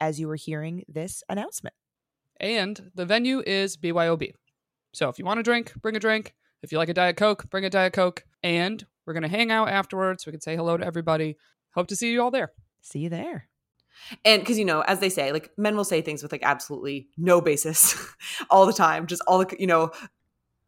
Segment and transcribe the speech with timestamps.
[0.00, 1.74] as you were hearing this announcement.
[2.38, 4.32] And the venue is BYOB.
[4.92, 6.34] So if you want a drink, bring a drink.
[6.62, 8.24] If you like a Diet Coke, bring a Diet Coke.
[8.42, 10.26] And we're going to hang out afterwards.
[10.26, 11.36] We can say hello to everybody.
[11.74, 12.52] Hope to see you all there.
[12.80, 13.48] See you there.
[14.24, 17.08] And because, you know, as they say, like men will say things with like absolutely
[17.16, 17.96] no basis
[18.50, 19.90] all the time, just all the, you know,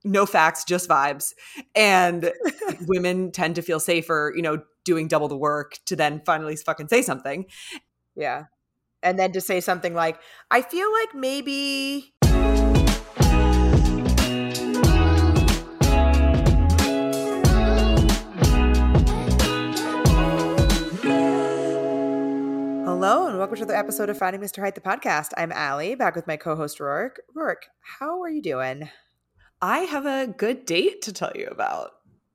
[0.04, 1.34] no facts, just vibes.
[1.74, 2.32] And
[2.86, 6.88] women tend to feel safer, you know, doing double the work to then finally fucking
[6.88, 7.46] say something.
[8.16, 8.44] Yeah.
[9.00, 10.18] And then to say something like,
[10.50, 12.12] I feel like maybe.
[22.84, 24.60] Hello and welcome to the episode of Finding Mr.
[24.60, 25.28] Height, the podcast.
[25.36, 27.20] I'm Allie, back with my co-host Rourke.
[27.36, 28.90] Rourke, how are you doing?
[29.62, 31.92] I have a good date to tell you about.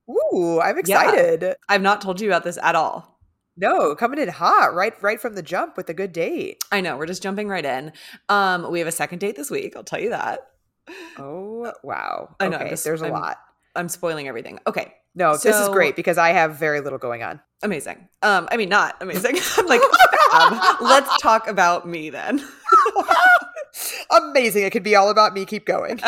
[0.10, 1.42] Ooh, I'm excited.
[1.42, 1.54] Yeah.
[1.68, 3.13] I've not told you about this at all.
[3.56, 6.64] No, coming in hot, right right from the jump with a good date.
[6.72, 7.92] I know, we're just jumping right in.
[8.30, 10.48] Um, we have a second date this week, I'll tell you that.
[11.18, 12.36] Oh, wow.
[12.40, 13.38] I know, okay, just, there's a I'm- lot.
[13.76, 14.60] I'm spoiling everything.
[14.68, 14.94] Okay.
[15.16, 17.40] No, this is great because I have very little going on.
[17.64, 18.08] Amazing.
[18.24, 19.38] Um, I mean not amazing.
[19.58, 19.82] I'm like,
[20.32, 20.82] fab.
[20.82, 22.44] let's talk about me then.
[24.12, 24.64] Amazing.
[24.64, 25.46] It could be all about me.
[25.46, 26.00] Keep going.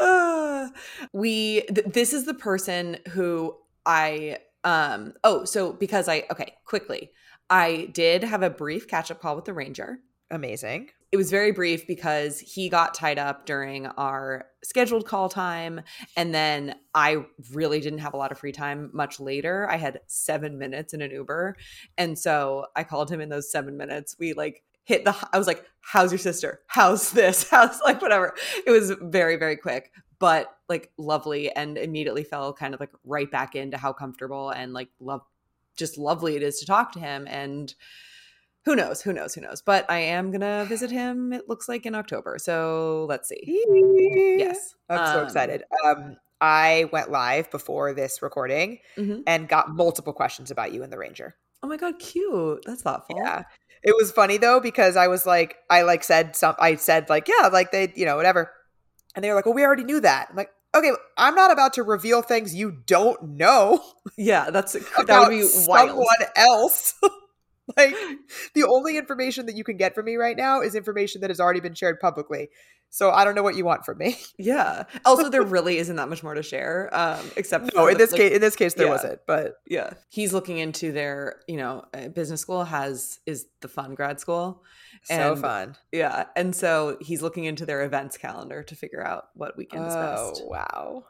[0.00, 0.68] Uh,
[1.12, 3.56] we th- this is the person who
[3.86, 7.10] I um oh so because I okay quickly
[7.50, 9.98] I did have a brief catch up call with the ranger.
[10.30, 10.90] Amazing.
[11.12, 15.82] It was very brief because he got tied up during our scheduled call time
[16.16, 19.68] and then I really didn't have a lot of free time much later.
[19.70, 21.56] I had 7 minutes in an Uber
[21.98, 24.16] and so I called him in those 7 minutes.
[24.18, 26.60] We like hit the I was like, "How's your sister?
[26.66, 27.48] How's this?
[27.50, 28.34] How's like whatever."
[28.66, 33.30] It was very very quick, but like lovely and immediately fell kind of like right
[33.30, 35.22] back into how comfortable and like love
[35.76, 37.74] just lovely it is to talk to him and
[38.64, 39.60] who knows, who knows, who knows.
[39.60, 42.36] But I am to visit him it looks like in October.
[42.38, 43.42] So, let's see.
[44.38, 44.74] Yes.
[44.88, 45.64] I'm so Um, excited.
[45.84, 49.22] Um, I went live before this recording Mhm.
[49.26, 51.36] and got multiple questions about you and the Ranger.
[51.62, 52.62] Oh my god, cute.
[52.66, 53.16] That's thoughtful.
[53.18, 53.44] Yeah.
[53.82, 57.28] It was funny though because I was like, I like said some, I said like,
[57.28, 58.50] yeah, like they, you know, whatever,
[59.14, 60.28] and they're like, well, we already knew that.
[60.30, 63.82] I'm like, okay, I'm not about to reveal things you don't know
[64.16, 65.88] Yeah, that's that about would be wild.
[65.90, 66.94] someone else.
[67.76, 67.94] like
[68.54, 71.40] the only information that you can get from me right now is information that has
[71.40, 72.48] already been shared publicly.
[72.94, 74.16] So I don't know what you want from me.
[74.38, 74.84] Yeah.
[75.04, 78.12] Also, there really isn't that much more to share, um, except No, for in this
[78.12, 78.92] like, case, in this case, there yeah.
[78.92, 79.20] wasn't.
[79.26, 83.94] But yeah, he's looking into their, you know, uh, business school has is the fun
[83.94, 84.62] grad school.
[85.04, 85.76] so fun.
[85.92, 89.94] Yeah, and so he's looking into their events calendar to figure out what weekend is
[89.94, 90.22] best.
[90.22, 90.46] Oh best.
[90.46, 91.04] wow.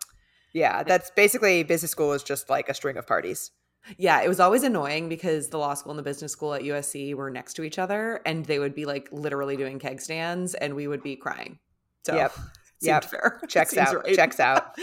[0.55, 3.51] Yeah, that's basically business school is just like a string of parties.
[3.99, 7.15] Yeah, it was always annoying because the law school and the business school at USC
[7.15, 10.75] were next to each other, and they would be like literally doing keg stands, and
[10.75, 11.59] we would be crying.
[12.07, 12.33] So, Yep.
[12.81, 13.05] Yep.
[13.05, 13.41] fair.
[13.49, 14.05] Checks out.
[14.07, 14.77] Checks out.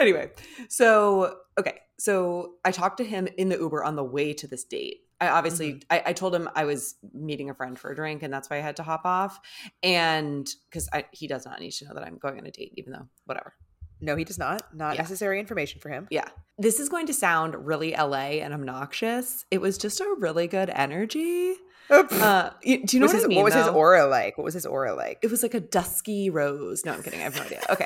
[0.00, 0.30] anyway,
[0.68, 4.64] so okay, so I talked to him in the Uber on the way to this
[4.64, 5.00] date.
[5.20, 5.86] I obviously Mm-hmm.
[5.90, 8.56] I, I told him I was meeting a friend for a drink, and that's why
[8.56, 9.38] I had to hop off.
[9.82, 12.92] And because he does not need to know that I'm going on a date, even
[12.92, 13.54] though whatever.
[14.00, 14.74] No, he does not.
[14.74, 15.02] Not Yeah.
[15.02, 16.08] necessary information for him.
[16.10, 16.28] Yeah.
[16.58, 19.44] This is going to sound really LA and obnoxious.
[19.52, 21.54] It was just a really good energy.
[21.90, 23.36] Uh, do you know was what his, I mean?
[23.38, 24.38] what was his aura like?
[24.38, 25.18] What was his aura like?
[25.22, 26.84] It was like a dusky rose.
[26.86, 27.20] No, I'm kidding.
[27.20, 27.60] I have no idea.
[27.68, 27.84] Okay.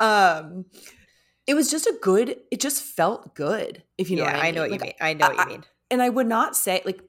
[0.00, 0.64] Um,
[1.46, 2.36] it was just a good.
[2.50, 3.82] It just felt good.
[3.98, 4.54] If you know yeah, what I mean.
[4.54, 4.94] know what Like, you mean.
[5.00, 5.64] I know what I- you mean.
[5.90, 7.00] And I would not say like.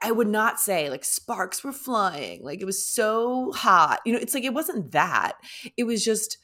[0.00, 2.44] I would not say like sparks were flying.
[2.44, 3.98] Like it was so hot.
[4.06, 5.32] You know, it's like it wasn't that.
[5.76, 6.38] It was just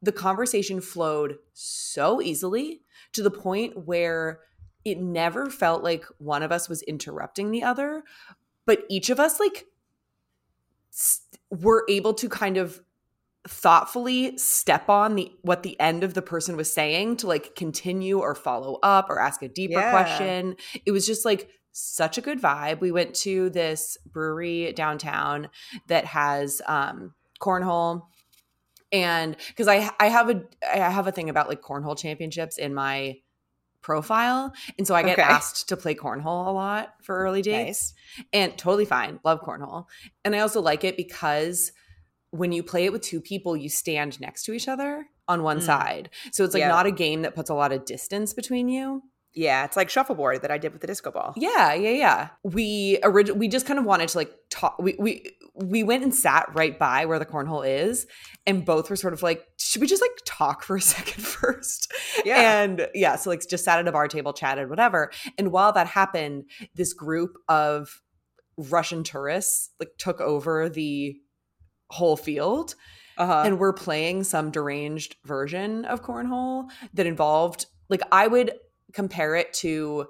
[0.00, 2.80] the conversation flowed so easily
[3.12, 4.40] to the point where
[4.84, 8.02] it never felt like one of us was interrupting the other,
[8.66, 9.66] but each of us like
[10.92, 12.80] s- were able to kind of
[13.48, 18.20] thoughtfully step on the what the end of the person was saying to like continue
[18.20, 19.90] or follow up or ask a deeper Yeah.
[19.90, 20.56] question.
[20.86, 22.80] It was just like such a good vibe.
[22.80, 25.48] We went to this brewery downtown
[25.88, 28.02] that has um cornhole
[28.92, 30.42] and because I I have a
[30.72, 33.16] I have a thing about like cornhole championships in my
[33.82, 34.52] profile.
[34.78, 35.22] And so I get Okay.
[35.22, 38.26] asked to play cornhole a lot for early dates Nice.
[38.32, 39.20] and totally fine.
[39.24, 39.86] Love cornhole.
[40.24, 41.72] And I also like it because
[42.30, 45.58] when you play it with two people, you stand next to each other on one
[45.58, 45.62] Mm.
[45.66, 46.10] side.
[46.32, 46.68] So it's like Yeah.
[46.68, 49.02] not a game that puts a lot of distance between you.
[49.34, 51.34] Yeah, it's like shuffleboard that I did with the disco ball.
[51.36, 52.28] Yeah, yeah, yeah.
[52.42, 54.78] We orig- we just kind of wanted to like talk.
[54.80, 58.06] We we we went and sat right by where the cornhole is,
[58.46, 61.92] and both were sort of like, should we just like talk for a second first?
[62.24, 62.62] Yeah.
[62.62, 65.12] And yeah, so like just sat at a bar table, chatted, whatever.
[65.38, 66.44] And while that happened,
[66.74, 68.00] this group of
[68.56, 71.16] Russian tourists like took over the
[71.90, 72.74] whole field
[73.16, 73.42] Uh-huh.
[73.44, 78.52] and we're playing some deranged version of cornhole that involved like I would
[78.92, 80.06] compare it to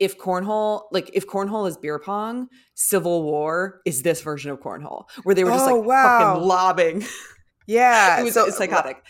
[0.00, 5.04] if cornhole like if cornhole is beer pong, Civil War is this version of cornhole
[5.22, 6.34] where they were just Oh, like wow.
[6.34, 7.04] fucking lobbing.
[7.66, 8.20] yeah.
[8.20, 9.02] it was so- psychotic.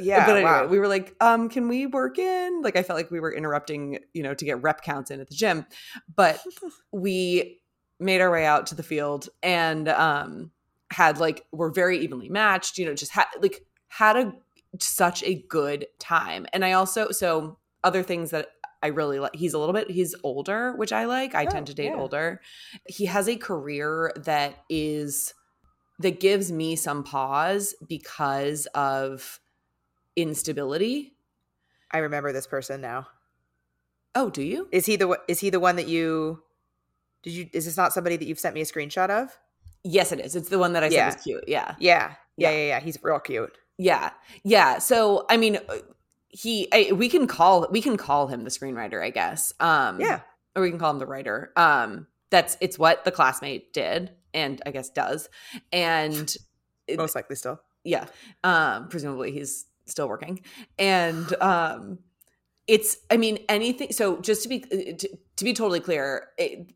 [0.00, 0.26] Yeah.
[0.26, 0.66] but anyway, wow.
[0.66, 2.62] we were like, um, can we work in?
[2.62, 5.28] Like I felt like we were interrupting, you know, to get rep counts in at
[5.28, 5.66] the gym.
[6.16, 6.40] But
[6.92, 7.60] we
[8.00, 10.50] made our way out to the field and um
[10.90, 14.32] had like we're very evenly matched you know just had like had a
[14.80, 18.48] such a good time and i also so other things that
[18.82, 21.66] i really like he's a little bit he's older which i like i Oh, tend
[21.68, 21.96] to date yeah.
[21.96, 22.40] older
[22.88, 25.32] he has a career that is
[26.00, 29.38] that gives me some pause because of
[30.16, 31.12] instability
[31.92, 33.06] I remember this person now.
[34.16, 36.42] oh do you Is he the one- is he the one that you
[37.22, 39.38] did you is this not somebody that you've sent me a screenshot of?
[39.82, 41.10] yes it is it's the one that i Yeah.
[41.10, 42.14] said was cute yeah Yeah.
[42.36, 42.50] Yeah.
[42.50, 42.80] Yeah, yeah, yeah.
[42.80, 43.56] He's real cute.
[43.78, 44.10] Yeah.
[44.42, 44.78] Yeah.
[44.78, 45.60] So, I mean,
[46.36, 49.52] he I, we can call we can call him the screenwriter, I guess.
[49.60, 50.20] Um Yeah.
[50.56, 51.52] or we can call him the writer.
[51.56, 55.28] Um that's it's what the classmate did and I guess does.
[55.72, 56.34] And
[56.88, 57.60] it- Most likely still.
[57.84, 58.06] yeah.
[58.42, 60.40] Um presumably he's still working.
[60.78, 61.98] And um
[62.66, 66.70] it's I mean anything so just to be uh, to, to be totally clear, it,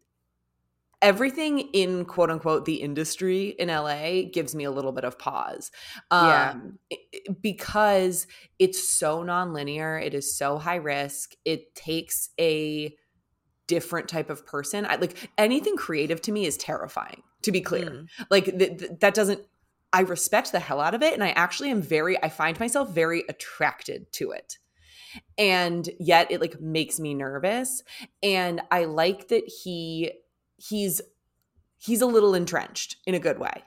[1.01, 5.71] everything in quote unquote the industry in LA gives me a little bit of pause.
[6.13, 6.51] Yeah.
[6.55, 6.97] Um i-
[7.41, 8.27] because
[8.59, 11.33] it's so nonlinear, it is so high risk.
[11.45, 12.95] It takes a
[13.67, 14.87] different type of person.
[14.87, 18.09] I like anything creative to me is terrifying, to be clear Mm.
[18.31, 19.41] like th- th- that doesn't
[19.93, 22.91] i respect the hell out of it and i actually am very i find myself
[22.91, 24.59] very attracted to it
[25.39, 27.83] and yet it like makes me nervous
[28.23, 30.13] and i like that he
[30.59, 31.01] he's
[31.79, 33.65] he's a little entrenched in a good way.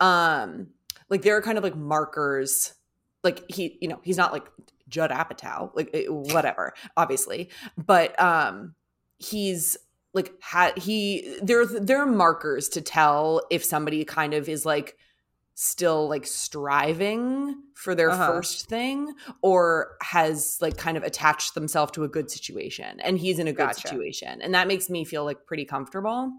[0.00, 0.68] Um
[1.08, 2.74] like there are kind of like markers
[3.22, 4.46] like he you know he's not like
[4.88, 7.50] judd apatow like eh, whatever obviously.
[7.76, 8.74] But um
[9.18, 9.76] he's
[10.12, 14.96] like had he there there are markers to tell if somebody kind of is like
[15.58, 18.26] still like striving for their Uh-huh.
[18.26, 23.38] first thing or has like kind of attached themselves to a good situation and he's
[23.38, 23.88] in a good Gotcha.
[23.88, 26.30] situation and that makes me feel like pretty comfortable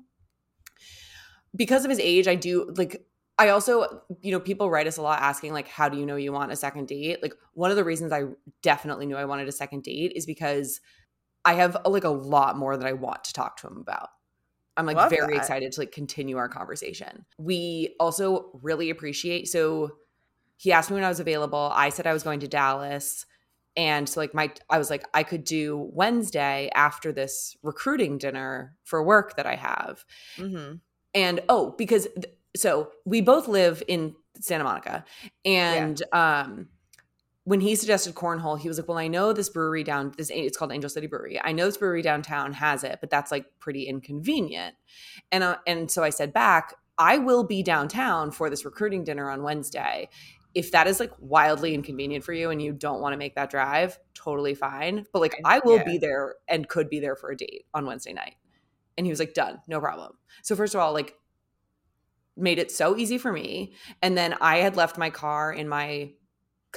[1.56, 3.08] because of his age i do like
[3.40, 6.16] i also you know people write us a lot asking like how do you know
[6.16, 8.22] you want a second date like one of the reasons i
[8.62, 10.80] definitely knew i wanted a second date is because
[11.44, 14.10] i have like a lot more that i want to talk to him about
[14.78, 15.40] i'm like Love very that.
[15.40, 17.26] excited to like continue our conversation.
[17.38, 19.92] We also really appreciate so
[20.56, 21.72] he asked me when i was available.
[21.74, 23.26] I said i was going to dallas.
[23.76, 28.76] And so like my i was like i could do wednesday after this recruiting dinner
[28.84, 30.06] for work that i have.
[30.38, 30.76] Hmm
[31.14, 35.04] and oh because th- so we both live in santa monica.
[35.46, 36.68] And um
[37.48, 40.58] when he suggested cornhole he was like well i know this brewery down this it's
[40.58, 41.40] called angel city brewery.
[41.42, 44.76] I know this brewery downtown has it but that's like pretty inconvenient.
[45.32, 49.30] And uh, and so i said back i will be downtown for this recruiting dinner
[49.32, 50.10] on wednesday.
[50.56, 53.50] If that is like wildly inconvenient for you and you don't want to make that
[53.50, 55.84] drive totally fine but like i will Yeah.
[55.86, 58.36] be there and could be there for a date on wednesday night.
[58.98, 60.18] And he was like done no problem.
[60.44, 61.16] So first of all like
[62.36, 66.12] made it so easy for me and then i had left my car in my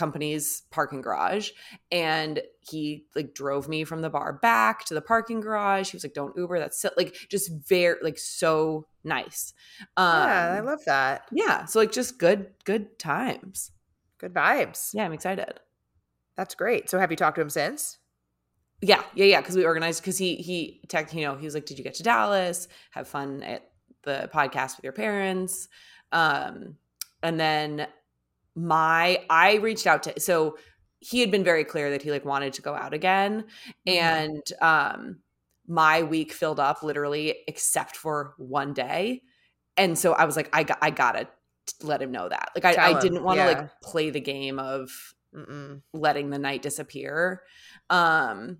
[0.00, 1.50] company's parking garage
[1.92, 6.02] and he like drove me from the bar back to the parking garage he was
[6.02, 9.52] like don't uber that's so, like just very like so nice
[9.98, 11.26] um yeah, I love that.
[11.30, 13.72] yeah so like just good good times
[14.18, 14.90] Good vibes.
[14.94, 15.60] yeah i'm excited
[16.36, 16.88] That's great.
[16.88, 17.98] So have you talked to him since?
[18.82, 21.66] yeah yeah yeah because we organized because he he tech you know he was like
[21.66, 23.68] did you get to dallas have fun at
[24.04, 25.68] the podcast with your parents
[26.12, 26.76] um
[27.22, 27.86] and then
[28.54, 30.56] my i reached out to so
[31.00, 33.44] he had been very clear that he like wanted to go out again
[33.86, 35.18] and um
[35.66, 39.22] my week filled up literally except for one day
[39.76, 41.28] and so i was like i got i gotta
[41.82, 43.58] let him know that like i, Tell I didn't want to yeah.
[43.60, 44.90] like play the game of
[45.34, 45.82] Mm-mm.
[45.92, 47.42] letting the night disappear
[47.88, 48.58] um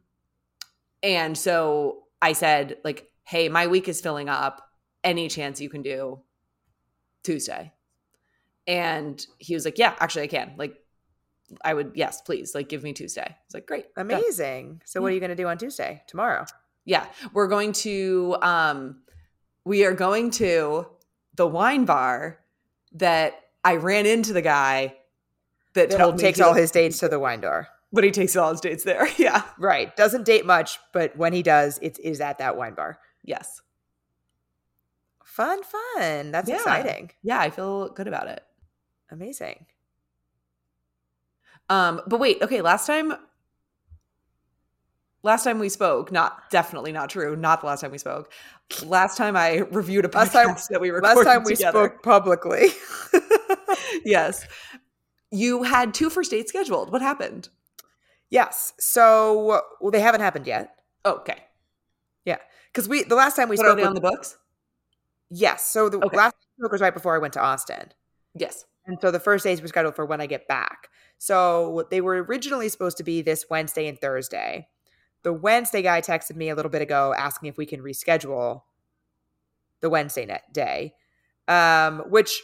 [1.03, 4.63] And so I said, like, hey, my week is filling up.
[5.03, 6.23] Any chance you can do
[7.25, 7.73] Tuesday?
[8.67, 10.53] And he was like, yeah, actually, I can.
[10.57, 10.77] Like,
[11.65, 13.37] I would, yes, please, like, give me Tuesday.
[13.47, 13.87] It's like, great.
[13.97, 14.83] Amazing.
[14.85, 16.03] So, what are you going to do on Tuesday?
[16.07, 16.45] Tomorrow?
[16.85, 19.03] Yeah, we're going to, um,
[19.65, 20.87] we are going to
[21.35, 22.39] the wine bar
[22.93, 24.97] that I ran into the guy
[25.75, 27.69] that That told me takes he all his dates to the wine door.
[27.93, 29.07] but he takes all his dates there.
[29.19, 29.43] Yeah.
[29.59, 29.95] Right.
[29.97, 32.99] Doesn't date much, but when he does, it is at that wine bar.
[33.25, 33.61] Yes.
[35.25, 36.31] Fun, fun.
[36.33, 36.57] That's Yeah.
[36.57, 37.11] exciting.
[37.23, 38.43] Yeah, I feel good about it.
[39.11, 39.67] Amazing.
[41.69, 43.13] Um, but wait, okay, last time
[45.23, 48.33] last time we spoke, not definitely not true, not the last time we spoke.
[48.85, 51.87] Last time I reviewed a podcast Last time- that we recorded Last time we together.
[51.89, 52.69] spoke publicly.
[54.05, 54.47] yes.
[55.31, 56.93] You had two first dates scheduled.
[56.93, 57.49] What happened?
[58.31, 58.73] yes.
[58.79, 60.75] So, well, they haven't happened yet.
[61.05, 61.39] Oh, okay.
[62.25, 62.39] Yeah.
[62.73, 64.37] Because we, the last time we are spoke, on the books?
[65.31, 65.65] yes.
[65.67, 66.17] So the Okay.
[66.17, 67.93] last time we spoke was right before I went to Austin.
[68.35, 68.65] Yes.
[68.87, 70.89] And so the first days were scheduled for when I get back.
[71.19, 74.69] So they were originally supposed to be this Wednesday and Thursday.
[75.23, 78.63] The Wednesday guy texted me a little bit ago asking if we can reschedule
[79.81, 80.95] the Wednesday net day,
[81.47, 82.41] um, which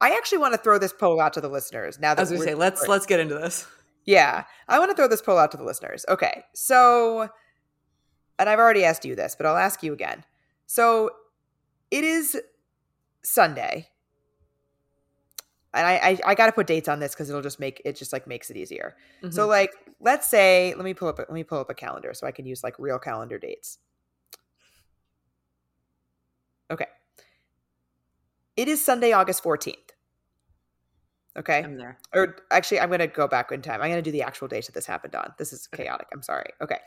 [0.00, 1.98] I actually want to throw this poll out to the listeners.
[1.98, 3.66] Now that I was gonna we're- say, let's let's get into this.
[4.04, 6.04] yeah, I want to throw this poll out to the listeners.
[6.08, 7.28] Okay, so,
[8.38, 10.24] and I've already asked you this, but I'll ask you again.
[10.66, 11.10] So,
[11.90, 12.40] it is
[13.22, 13.88] Sunday,
[15.74, 17.96] and I I, I got to put dates on this because it'll just make it
[17.96, 18.96] just like makes it easier.
[19.30, 19.48] So, Mhm.
[19.48, 22.32] like, let's say, let me pull up let me pull up a calendar so I
[22.32, 23.78] can use like real calendar dates.
[26.70, 26.86] Okay,
[28.56, 29.78] it is Sunday, August fourteenth.
[31.36, 31.96] Okay, I'm there.
[32.12, 34.48] or actually i'm going to go back in time i'm going to do the actual
[34.48, 35.84] date that this happened on this is Okay.
[35.84, 36.78] chaotic i'm sorry okay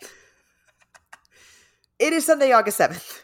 [1.97, 3.23] it is sunday august 7th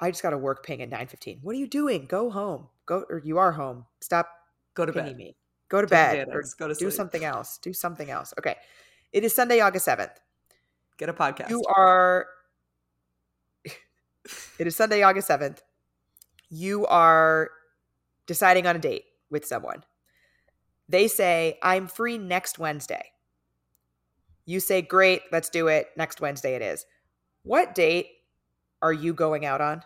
[0.00, 3.04] i just got a work ping at 9.15 what are you doing go home go
[3.08, 4.28] or you are home stop
[4.74, 5.16] Go to bed.
[5.16, 5.36] me.
[5.68, 6.92] Go to bed or go to do sleep.
[6.92, 8.34] something else do something else.
[8.38, 8.56] Okay.
[9.12, 10.10] It is sunday august 7th
[10.98, 11.50] Get a podcast.
[11.50, 12.26] you are
[14.58, 15.58] it is sunday august 7th
[16.50, 17.50] you are
[18.26, 19.82] deciding on a date with someone.
[20.88, 23.10] They say i'm free next wednesday.
[24.46, 25.88] You say great let's do it.
[25.96, 26.84] Next wednesday it is.
[27.42, 28.08] What date
[28.82, 29.82] are you going out on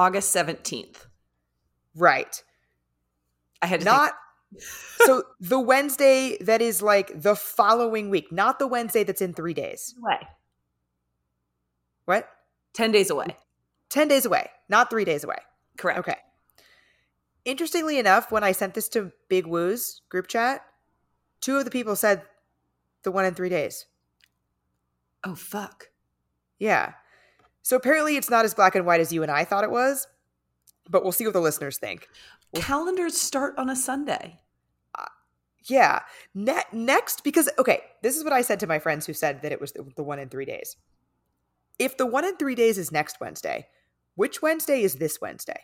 [0.00, 1.06] August 17th.
[1.94, 2.42] right
[3.62, 4.12] I had to not
[5.06, 9.54] so the wednesday that is like the following week not the wednesday that's in three
[9.54, 10.28] days think away.
[12.06, 12.28] what
[12.72, 13.36] 10 days away.
[13.90, 15.38] 10 days away not three days away
[15.80, 15.98] Correct.
[16.00, 16.16] Okay.
[17.46, 20.62] Interestingly enough, when I sent this to Big Woo's group chat,
[21.40, 22.22] two of the people said
[23.02, 23.86] the one in three days.
[25.24, 25.88] Oh fuck.
[26.58, 26.92] Yeah.
[27.62, 30.06] So apparently it's not as black and white as you and I thought it was,
[30.88, 32.08] but we'll see what the listeners think.
[32.54, 34.40] Calendars start on a Sunday.
[34.98, 35.04] Uh,
[35.64, 36.00] yeah.
[36.34, 39.52] Ne- next, because, okay, this is what I said to my friends who said that
[39.52, 40.76] it was the, the one in three days.
[41.78, 43.68] If the one in three days is next Wednesday,
[44.16, 45.60] which Wednesday is this Wednesday?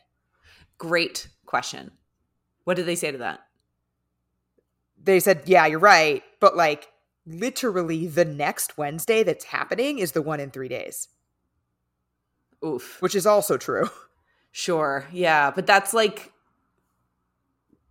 [0.78, 1.90] Great question.
[2.64, 3.40] What did they say to that?
[5.02, 6.22] They said, yeah, you're right.
[6.40, 6.88] But like,
[7.26, 11.08] literally, the next Wednesday that's happening is the one in three days.
[12.64, 13.00] Oof.
[13.00, 13.88] which is also true.
[14.52, 15.06] Sure.
[15.12, 16.32] Yeah, but that's like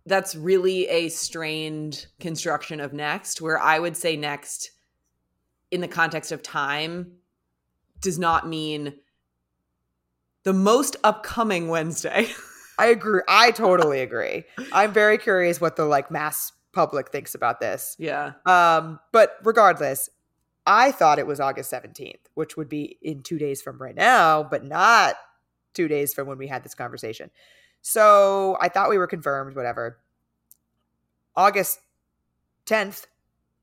[0.04, 4.72] that's really a strained construction of next where I would say next
[5.70, 7.12] in the context of time
[8.00, 8.94] does not mean
[10.42, 12.30] the most upcoming Wednesday.
[12.80, 13.22] I agree.
[13.28, 14.42] I totally agree.
[14.72, 17.94] I'm very curious what the like mass public thinks about this.
[17.96, 18.32] yeah.
[18.44, 20.10] Um, but regardless,
[20.66, 24.42] I thought it was August 17th, which would be in two days from right now,
[24.42, 25.14] but not
[25.74, 27.30] two days from when we had this conversation.
[27.82, 29.98] So I thought we were confirmed, whatever.
[31.36, 31.78] August
[32.66, 33.06] 10th,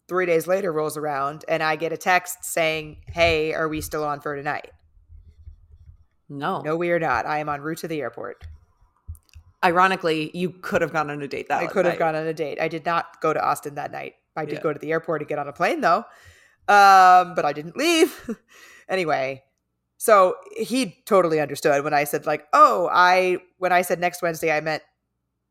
[0.08, 4.06] three days later, rolls around, and I get a text saying, Hey, are we still
[4.06, 4.72] on for tonight?
[6.30, 6.62] No.
[6.62, 7.26] No, we are not.
[7.26, 8.46] I am en route to the airport.
[9.64, 12.34] Ironically, you could have gone on a date that I could have gone on a
[12.34, 12.60] date.
[12.62, 14.16] I did not go to Austin that night.
[14.36, 14.62] I did Yeah.
[14.62, 16.06] go to the airport to get on a plane though.
[16.68, 18.30] Um, but I didn't leave.
[18.90, 19.44] anyway,
[19.98, 24.52] so he totally understood when I said like, "Oh, I when I said next Wednesday,
[24.52, 24.84] I meant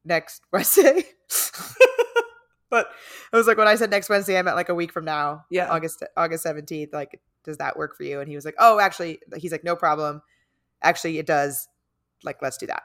[0.04, 1.04] next Wednesday."
[2.71, 2.88] but
[3.33, 5.45] I was like, when I said next Wednesday, I meant like a week from now.
[5.50, 5.71] Yeah.
[5.71, 6.92] August August seventeenth.
[6.92, 8.21] Like, does that work for you?
[8.21, 10.23] And he was like, "Oh, actually," he's like, "No problem.
[10.83, 11.69] Actually, it does.
[12.25, 12.83] Like, let's do that."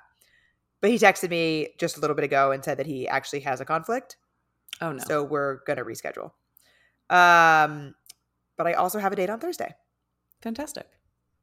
[0.79, 3.41] But but he texted me just a little bit ago and said that he actually
[3.41, 4.17] has a conflict.
[4.79, 5.03] Oh no.
[5.05, 6.31] So we're gonna reschedule.
[7.09, 7.95] Um,
[8.57, 9.73] but I also have a date on Thursday.
[10.41, 10.87] Fantastic.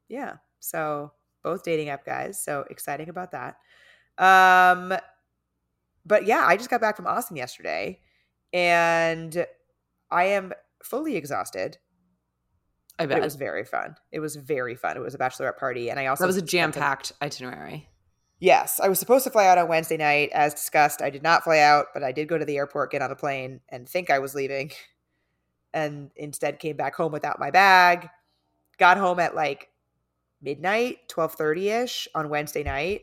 [0.08, 0.36] Yeah.
[0.60, 2.42] So both dating app guys.
[2.42, 3.56] So exciting about that.
[4.18, 4.96] Um,
[6.06, 8.00] but yeah, I just got back from Austin yesterday,
[8.52, 9.46] and
[10.10, 10.52] I am
[10.82, 11.78] fully exhausted.
[12.98, 13.96] I bet it was very fun.
[14.12, 14.96] It was very fun.
[14.96, 17.88] It was a bachelorette party, and I also that was a jam packed itinerary.
[18.38, 21.02] Yes, I was supposed to fly out on Wednesday night, as discussed.
[21.02, 23.16] I did not fly out, but I did go to the airport, get on a
[23.16, 24.70] plane, and think I was leaving,
[25.74, 28.08] and instead came back home without my bag.
[28.78, 29.68] Got home at like
[30.40, 33.02] midnight, twelve thirty ish on Wednesday night,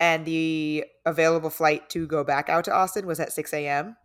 [0.00, 3.96] and the available flight to go back out to Austin was at six a.m.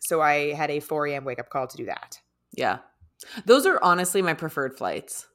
[0.00, 1.24] So I had a four a.m.
[1.24, 2.20] wake up call to do that.
[2.52, 2.78] Yeah.
[3.44, 5.26] Those are honestly my preferred flights.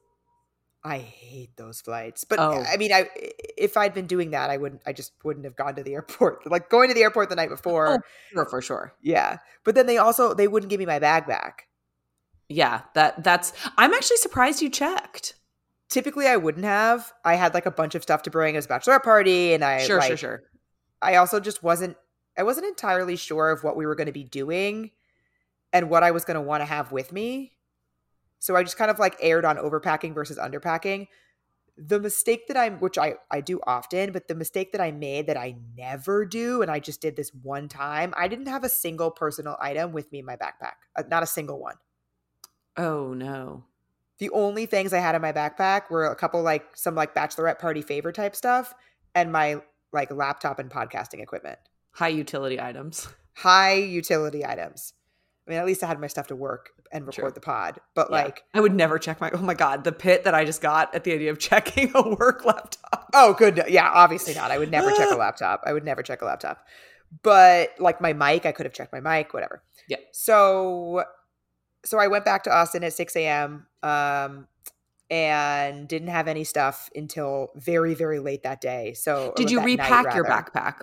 [0.84, 2.24] I hate those flights.
[2.24, 2.64] But uh, Oh.
[2.70, 3.08] I mean, I
[3.56, 4.82] if I'd been doing that, I wouldn't.
[4.86, 6.46] I just wouldn't have gone to the airport.
[6.50, 7.88] Like going to the airport the night before.
[7.88, 7.98] Oh.
[8.32, 8.94] Sure, for sure.
[9.00, 11.68] Yeah, but then they also they wouldn't give me my bag back.
[12.48, 15.34] Yeah, that that's I'm actually surprised you checked.
[15.88, 17.12] Typically, I wouldn't have.
[17.24, 19.84] I had like a bunch of stuff to bring as a bachelorette party, and I
[19.84, 20.42] Sure, like, sure, sure.
[21.00, 21.96] I also just wasn't.
[22.36, 24.90] I wasn't entirely sure of what we were going to be doing,
[25.72, 27.52] and what I was going to want to have with me.
[28.44, 31.06] So I just kind of like erred on overpacking versus underpacking.
[31.78, 35.28] The mistake that I'm, which I I do often, but the mistake that I made
[35.28, 38.12] that I never do, and I just did this one time.
[38.18, 41.26] I didn't have a single personal item with me in my backpack, uh, not a
[41.26, 41.76] single one.
[42.76, 43.64] Oh no.
[44.18, 47.58] the only things I had in my backpack were a couple like some like bachelorette
[47.58, 48.74] party favor type stuff
[49.14, 51.58] and my like laptop and podcasting equipment.
[51.92, 53.08] High utility items.
[53.36, 54.92] High utility items.
[55.46, 57.30] I mean, at least I had my stuff to work and record True.
[57.32, 57.80] the pod.
[57.94, 58.16] But Yeah.
[58.22, 60.94] like, I would never check my oh my god, the pit that I just got
[60.94, 63.10] at the idea of checking a work laptop.
[63.12, 63.62] oh, good.
[63.68, 64.50] Yeah, obviously not.
[64.50, 65.62] I would never check a laptop.
[65.66, 66.64] I would never check a laptop.
[67.22, 69.62] But like my mic, I could have checked my mic, whatever.
[69.88, 69.98] Yeah.
[70.12, 71.04] So,
[71.84, 73.66] so I went back to Austin at 6 a.m.
[73.82, 74.48] Um,
[75.10, 78.94] and didn't have any stuff until very, very late that day.
[78.94, 80.80] So, Did you that night, repack your backpack?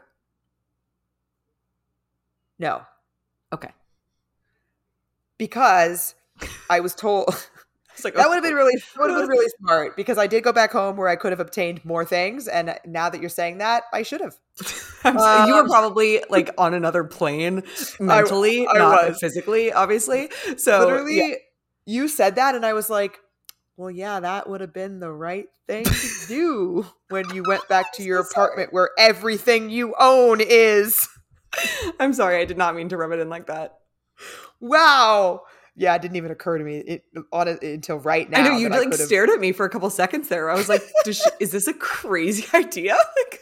[2.60, 2.84] No,
[3.54, 3.72] Okay.
[5.42, 6.14] Because
[6.70, 7.26] I was told
[7.96, 10.44] It's like that would have been really would have been really smart because I did
[10.44, 13.58] go back home where I could have obtained more things, and now that you're saying
[13.58, 14.36] that, I should have.
[15.04, 17.64] I'm you were Um, probably like on another plane
[18.00, 19.20] mentally, I not was.
[19.20, 20.30] physically, obviously.
[20.58, 21.36] So Literally, yeah.
[21.86, 23.20] you said that, and I was like,
[23.78, 27.92] "Well, yeah, that would have been the right thing to do when you went back
[27.94, 28.46] to your so sorry.
[28.46, 31.08] apartment where everything you own is."
[32.00, 33.78] I'm sorry, I did not mean to rub it in like that.
[34.62, 35.42] Wow.
[35.76, 38.40] Yeah, it didn't even occur to me it, on it until right now.
[38.40, 40.50] I know you like could've- stared at me for a couple seconds there.
[40.50, 43.42] I was like, she, "Is this a crazy idea?" Like,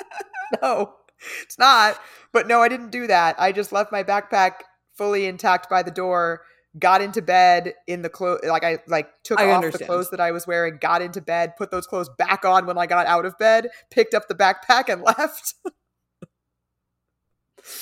[0.62, 0.94] no,
[1.42, 2.00] it's not.
[2.32, 3.36] But no, I didn't do that.
[3.38, 4.52] I just left my backpack
[4.96, 6.42] fully intact by the door.
[6.78, 10.20] Got into bed in the clothes, like I like took I off the clothes that
[10.20, 10.78] I was wearing.
[10.80, 13.68] Got into bed, put those clothes back on when I got out of bed.
[13.90, 15.54] Picked up the backpack and left.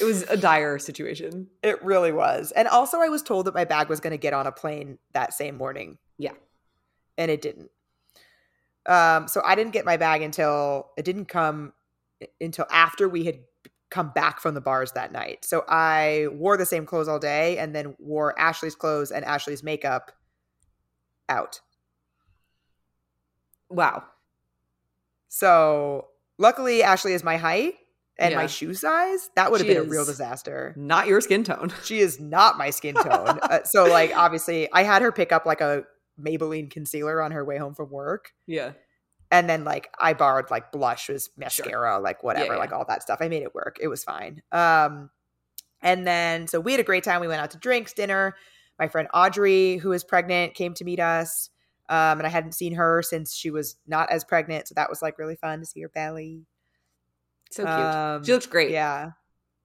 [0.00, 1.48] It was a dire situation.
[1.62, 2.52] it really was.
[2.52, 4.98] And also, I was told that my bag was going to get on a plane
[5.12, 5.98] that same morning.
[6.18, 6.32] Yeah.
[7.18, 7.70] and it didn't.
[8.86, 11.72] Um, so I didn't get my bag until it didn't come
[12.40, 13.38] until after we had
[13.90, 15.44] come back from the bars that night.
[15.44, 19.62] So I wore the same clothes all day and then wore Ashley's clothes and Ashley's
[19.62, 20.12] makeup
[21.28, 21.60] out.
[23.68, 24.04] Wow.
[25.28, 27.74] So luckily Ashley is my height
[28.18, 28.38] and Yeah.
[28.38, 29.30] my shoe size.
[29.36, 30.72] That would have She been a real disaster.
[30.76, 31.72] Not your skin tone.
[31.84, 33.38] She is not my skin tone.
[33.42, 35.84] uh, so like obviously I had her pick up like a
[36.20, 38.32] Maybelline concealer on her way home from work.
[38.46, 38.72] Yeah.
[39.30, 42.58] and then like I borrowed like blushes, mascara, like whatever, yeah.
[42.58, 43.18] like all that stuff.
[43.20, 43.76] I made it work.
[43.80, 44.40] It was fine.
[44.52, 45.10] Um,
[45.82, 47.20] and then so we had a great time.
[47.20, 48.34] We went out to drinks, dinner.
[48.78, 51.50] My friend Audrey, who is pregnant, came to meet us.
[51.88, 55.02] Um, and I hadn't seen her since she was not as pregnant, so that was
[55.02, 56.46] like really fun to see her belly.
[57.50, 57.74] So cute.
[57.74, 58.70] Um, she looks great.
[58.70, 59.12] Yeah.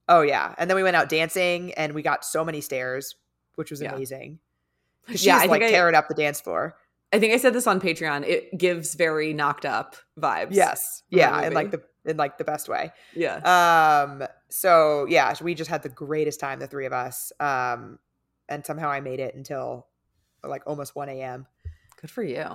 [0.08, 0.54] Oh yeah.
[0.58, 3.16] And then we went out dancing, and we got so many stares,
[3.56, 3.94] which was Yeah.
[3.94, 4.40] amazing.
[5.08, 6.78] 'Cause Yeah, she's I like I- tearing up the dance floor.
[7.14, 8.26] I think I said this on Patreon.
[8.26, 10.50] It gives very knocked up vibes.
[10.52, 11.04] Yes.
[11.10, 12.92] Yeah, in like the in like the best way.
[13.14, 13.36] Yeah.
[13.38, 17.32] Um, so yeah, we just had the greatest time, the three of us.
[17.40, 18.00] Um,
[18.48, 19.88] and somehow I made it until
[20.44, 21.46] like almost 1 a.m.
[22.00, 22.46] Good for you.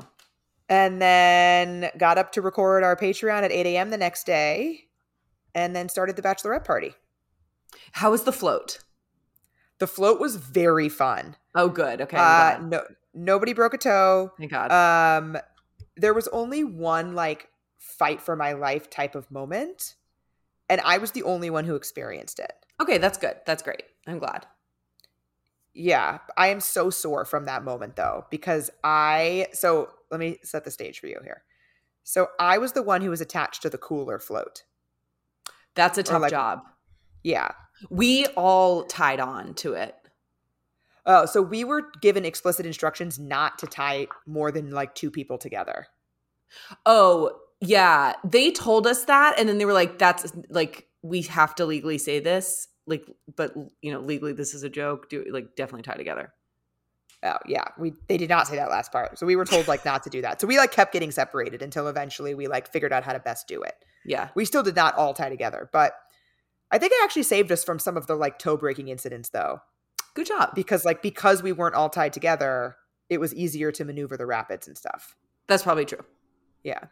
[0.69, 3.91] And then got up to record our Patreon at 8 a.m.
[3.91, 4.86] the next day,
[5.57, 6.95] and then started the bachelorette party.
[7.92, 8.81] How was the float?
[9.79, 11.37] The float was very fun.
[11.55, 12.03] Oh, good.
[12.03, 12.16] Okay.
[12.19, 12.83] uh, no,
[13.14, 14.33] nobody broke a toe.
[14.38, 14.71] Thank God.
[14.71, 15.37] Um,
[15.97, 19.97] there was only one like fight for my life type of moment.
[20.69, 22.53] And I was the only one who experienced it.
[22.81, 23.37] Okay, that's good.
[23.47, 23.85] That's great.
[24.07, 24.47] I'm glad.
[25.73, 30.64] Yeah, I am so sore from that moment though, because I, so let me set
[30.64, 31.45] the stage for you here.
[32.03, 34.64] So I was the one who was attached to the cooler float.
[35.77, 36.62] That's a tough like- job.
[37.23, 37.51] Yeah.
[37.91, 39.95] We all tied on to it.
[41.05, 45.39] Oh, so we were given explicit instructions not to tie more than like two people
[45.39, 45.87] together.
[46.85, 48.15] Oh, yeah.
[48.25, 51.99] They told us that and then they were like that's like we have to legally
[51.99, 52.67] say this.
[52.87, 55.09] Like but you know, legally this is a joke.
[55.09, 56.33] Do like definitely tie together.
[57.23, 57.65] Oh, yeah.
[57.79, 59.19] We they did not say that last part.
[59.19, 60.41] So we were told like not to do that.
[60.41, 63.47] So we like kept getting separated until eventually we like figured out how to best
[63.47, 63.75] do it.
[64.07, 64.29] Yeah.
[64.35, 65.92] We still did not all tie together, but
[66.71, 69.61] I think it actually saved us from some of the like toe breaking incidents though.
[70.14, 70.55] Good job.
[70.55, 72.77] Because like because we weren't all tied together,
[73.11, 75.16] it was easier to maneuver the rapids and stuff.
[75.49, 76.05] That's probably true.
[76.62, 76.85] Yeah.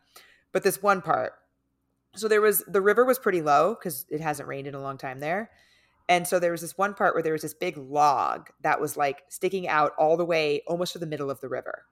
[0.52, 1.32] But this one part.
[2.16, 4.98] So there was the river was pretty low because it hasn't rained in a long
[4.98, 5.50] time there.
[6.08, 8.96] And so there was this one part where there was this big log that was
[8.96, 11.86] like sticking out all the way almost to the middle of the river.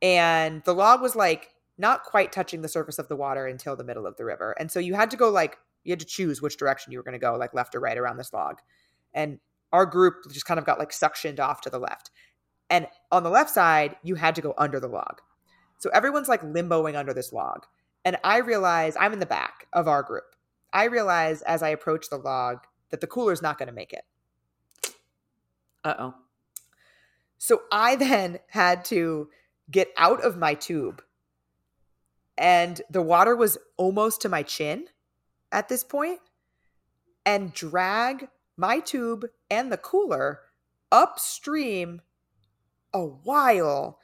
[0.00, 3.84] And the log was like not quite touching the surface of the water until the
[3.84, 4.54] middle of the river.
[4.58, 7.02] And so you had to go like you had to choose which direction you were
[7.02, 8.60] going to go, like left or right around this log.
[9.12, 9.40] And
[9.72, 12.10] our group just kind of got like suctioned off to the left.
[12.70, 15.20] And on the left side, you had to go under the log.
[15.78, 17.66] So everyone's like limboing under this log.
[18.04, 20.36] And I realize I'm in the back of our group.
[20.72, 22.58] I realize as I approach the log
[22.90, 24.04] that the cooler's not going to make it.
[25.84, 26.14] Uh oh.
[27.38, 29.28] So I then had to
[29.70, 31.02] get out of my tube.
[32.38, 34.86] And the water was almost to my chin
[35.50, 36.20] at this point,
[37.26, 40.40] and drag my tube and the cooler
[40.90, 42.00] upstream
[42.92, 43.98] a while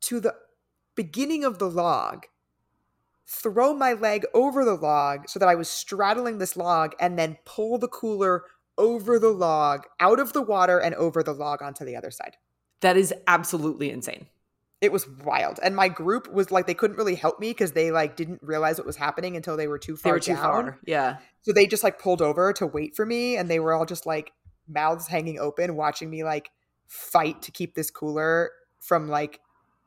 [0.00, 0.34] to the
[0.94, 2.26] beginning of the log.
[3.26, 7.38] Throw my leg over the log so that I was straddling this log and then
[7.44, 8.44] pull the cooler
[8.76, 12.36] over the log, out of the water, and over the log onto the other side.
[12.80, 14.26] That is absolutely insane.
[14.84, 15.58] It was wild.
[15.62, 18.76] And my group was like, they couldn't really help me because they like didn't realize
[18.76, 20.42] what was happening until they were too far They were too down.
[20.42, 20.78] far.
[20.86, 21.16] Yeah.
[21.42, 24.04] So they just like pulled over to wait for me and they were all just
[24.06, 24.32] like
[24.68, 26.50] mouths hanging open, watching me like
[26.86, 29.40] fight to keep this cooler from like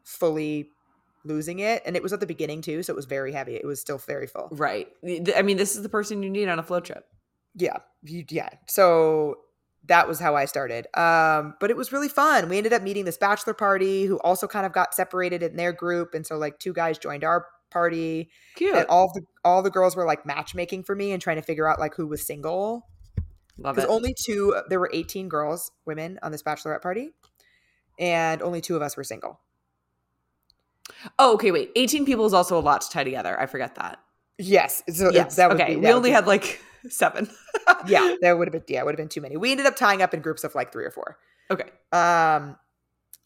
[0.03, 0.69] fully
[1.23, 1.83] losing it.
[1.85, 3.55] And it was at the beginning too, so it was very heavy.
[3.55, 4.49] It was still very full.
[4.51, 4.87] Right.
[5.35, 7.05] I mean, this is the person you need on a float trip.
[7.55, 7.77] Yeah.
[8.03, 8.49] Yeah.
[8.67, 9.35] So
[9.85, 10.87] that was how I started.
[10.97, 12.49] Um, but it was really fun.
[12.49, 15.71] We ended up meeting this bachelor party who also kind of got separated in their
[15.71, 16.13] group.
[16.13, 18.29] And so like two guys joined our party.
[18.55, 18.75] Cute.
[18.75, 21.67] And all the all the girls were like matchmaking for me and trying to figure
[21.69, 22.87] out like who was single.
[23.57, 23.93] Love because it.
[23.93, 27.09] only two there were 18 girls women on this bachelorette party
[27.97, 29.39] and only two of us were single
[31.19, 31.51] oh, okay.
[31.51, 31.71] Wait.
[31.75, 33.39] 18 people is also a lot to tie together.
[33.39, 33.99] I forget that.
[34.37, 35.35] yes so Yes.
[35.37, 35.71] that would okay.
[35.71, 37.29] be- we that would only be- had like seven.
[37.87, 40.01] yeah there would have been yeah would have been too many we ended up tying
[40.01, 41.17] up in groups of like three or four
[41.51, 41.69] Okay.
[41.91, 42.55] um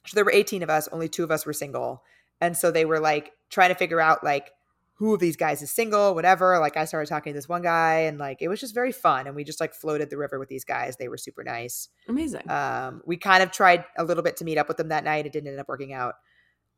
[0.06, 2.04] so there were 18 of us only two of us were single
[2.40, 4.52] and so they were like trying to figure out like
[4.96, 8.02] who of these guys is single whatever like i started talking to this one guy
[8.02, 10.50] and like it was just very fun and we just like floated the river with
[10.50, 12.50] these guys they were super nice Amazing.
[12.50, 15.26] Um, we kind of tried a little bit to meet up with them that night.
[15.26, 16.16] It didn't end up working out.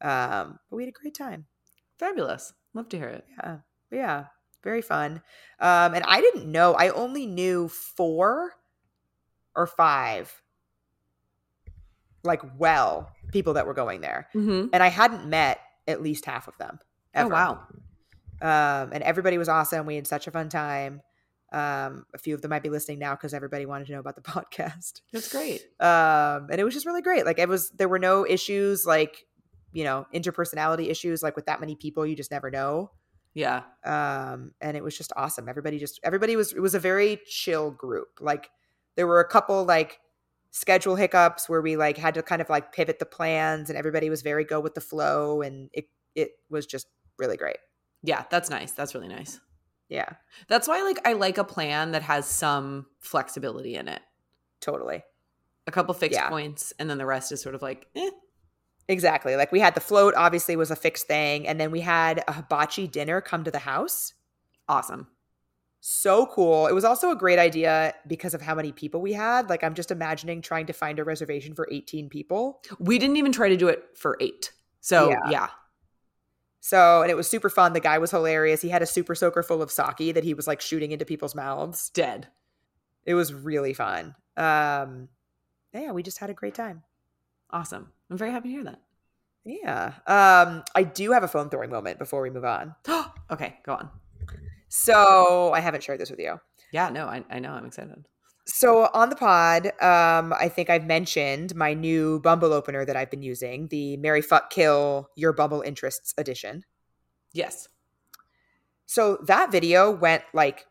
[0.01, 1.45] Um, but we had a great time.
[1.97, 2.53] Fabulous.
[2.73, 3.25] Love to hear it.
[3.37, 3.57] Yeah.
[3.91, 4.25] Yeah.
[4.63, 5.21] Very fun.
[5.59, 8.53] Um, and I didn't know, I only knew four
[9.55, 10.41] or five,
[12.23, 14.27] like, well, people that were going there.
[14.33, 14.67] Mm-hmm.
[14.73, 16.79] And I hadn't met at least half of them.
[17.15, 17.59] Oh, wow.
[18.41, 19.85] Um, and everybody was awesome.
[19.85, 21.01] We had such a fun time.
[21.51, 24.15] Um, a few of them might be listening now because everybody wanted to know about
[24.15, 25.01] the podcast.
[25.11, 25.61] That's great.
[25.79, 29.27] um and it was just really great like it was there were no issues like
[29.71, 32.89] you know interpersonality issues like with that many people you just never know
[33.33, 33.63] Yeah.
[33.83, 37.71] um and it was just awesome everybody just everybody was it was a very chill
[37.71, 38.49] group like
[38.95, 39.99] there were a couple like
[40.51, 44.09] schedule hiccups where we like had to kind of like pivot the plans and everybody
[44.09, 47.57] was very go with the flow and it it was just really great
[48.03, 48.25] Yeah.
[48.29, 48.71] That's nice.
[48.73, 49.39] That's really nice.
[49.89, 50.09] yeah
[50.47, 54.01] That's why like I like a plan that has some flexibility in it.
[54.61, 55.03] totally
[55.65, 56.29] A couple fixed Yeah.
[56.29, 58.09] points and then the rest is sort of like, eh.
[58.87, 62.23] Exactly like we had the float obviously was a fixed thing and then we had
[62.27, 64.13] a hibachi dinner come to the house
[64.69, 65.07] Awesome.
[65.81, 66.67] so cool.
[66.67, 69.49] It was also a great idea because of how many people we had.
[69.49, 72.61] Like I'm just imagining trying to find a reservation for 18 people.
[72.79, 74.53] We didn't even try to do it for eight.
[74.79, 75.29] So Yeah.
[75.29, 75.47] yeah.
[76.61, 77.73] So, and it was super fun.
[77.73, 78.61] The guy was hilarious.
[78.61, 81.35] He had a super soaker full of sake that he was like shooting into people's
[81.35, 81.89] mouths.
[81.89, 82.29] Dead.
[83.05, 84.15] It was really fun.
[84.37, 85.09] Um
[85.73, 86.83] yeah, we just had a great time.
[87.49, 87.91] Awesome.
[88.13, 88.79] I'm very happy to hear that.
[89.43, 89.93] Yeah.
[90.05, 92.75] Um I do have a phone throwing moment before we move on.
[93.31, 93.89] Okay, go on.
[94.67, 96.39] So I haven't shared this with you.
[96.71, 97.51] Yeah, no, I, I know.
[97.51, 98.05] I'm excited.
[98.45, 103.09] So on the pod, um, I think I've mentioned my new Bumble opener that I've
[103.09, 106.63] been using, the Marry Fuck Kill Your Bumble Interests edition.
[107.31, 107.69] Yes.
[108.85, 110.67] So that video went like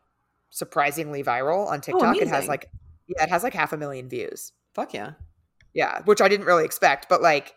[0.51, 2.15] surprisingly viral on TikTok.
[2.15, 2.69] it has like
[3.07, 4.53] yeah, it has like half a million views.
[4.73, 5.13] Fuck yeah.
[5.73, 7.55] Yeah, which I didn't really expect, but like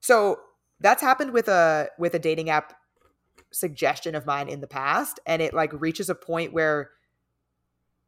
[0.00, 0.40] so
[0.80, 2.74] that's happened with a with a dating app
[3.52, 6.90] suggestion of mine in the past and it like reaches a point where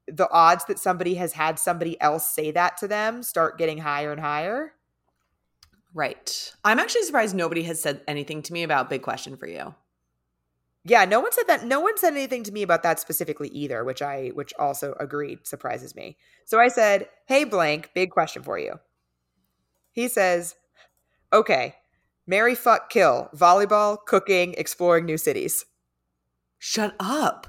[0.09, 4.13] the odds that somebody has had somebody else say that to them start getting higher
[4.13, 4.73] and higher.
[5.95, 6.53] Right.
[6.65, 9.75] I'm actually surprised nobody has said anything to me about big question for you.
[10.85, 11.65] Yeah, no one said that.
[11.65, 15.47] No one said anything to me about that specifically either, which I which also agreed
[15.47, 16.17] surprises me.
[16.45, 18.81] So I said, "Hey blank, big question for you."
[19.93, 20.57] He says,
[21.33, 21.77] "Okay,
[22.27, 25.65] marry, fuck, kill, volleyball, cooking, exploring new cities."
[26.59, 27.47] Shut up.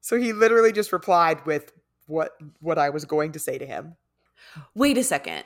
[0.00, 1.72] So he literally just replied with
[2.06, 3.96] what what I was going to say to him.
[4.74, 5.44] Wait a second.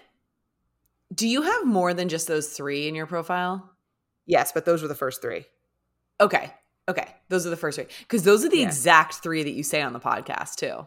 [1.14, 3.70] Do you have more than just those three in your profile?
[4.26, 5.46] Yes, but those were the first three.
[6.20, 6.52] Okay.
[6.88, 7.06] Okay.
[7.28, 7.86] Those are the first three.
[8.00, 8.66] Because those are the Yeah.
[8.66, 10.86] exact three that you say on the podcast, too.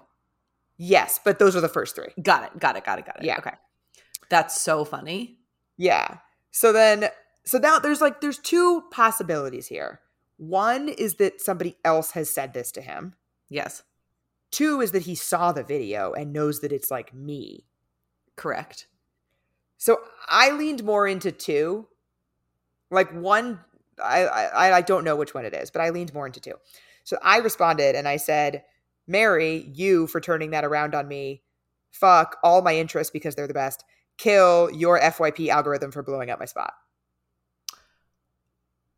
[0.77, 2.09] Yes, but those are the first three.
[2.21, 2.59] Got it.
[2.59, 2.83] Got it.
[2.83, 3.05] Got it.
[3.05, 3.25] Got it.
[3.25, 3.37] Yeah.
[3.37, 3.53] Okay.
[4.31, 5.39] That's so funny.
[5.75, 6.19] Yeah.
[6.51, 7.09] So then
[7.43, 9.99] so now there's like there's two possibilities here.
[10.37, 13.15] One is that somebody else has said this to him.
[13.49, 13.83] Yes.
[14.49, 17.65] Two is that he saw the video and knows that it's like me.
[18.37, 18.87] Correct.
[19.77, 21.87] So I leaned more into two.
[22.89, 23.59] Like one,
[24.01, 26.55] I, I I don't know which one it is, but I leaned more into two.
[27.03, 28.63] So I responded and I said,
[29.07, 31.43] "Marry, you for turning that around on me.
[31.91, 33.83] Fuck all my interests because they're the best.
[34.21, 36.73] Kill your FYP algorithm for blowing up my spot."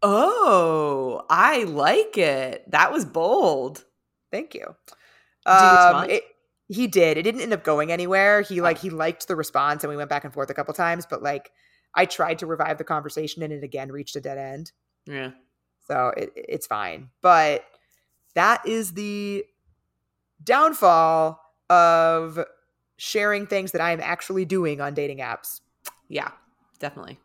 [0.01, 2.69] Oh, I like it.
[2.69, 3.85] That was bold.
[4.31, 4.75] Thank you.
[5.45, 6.23] he Um, it,
[6.67, 7.17] he did.
[7.17, 8.41] It didn't end up going anywhere.
[8.41, 11.05] He like he liked the response and we went back and forth a couple times,
[11.09, 11.51] but like
[11.95, 14.73] I tried to revive the conversation and it again reached a dead end.
[15.05, 15.31] Yeah.
[15.87, 17.09] So it, it's fine.
[17.21, 17.63] But
[18.35, 19.45] that is the
[20.43, 22.43] downfall of
[23.03, 25.59] sharing things that I am actually doing on dating apps.
[26.07, 26.31] Yeah.
[26.79, 27.19] Definitely.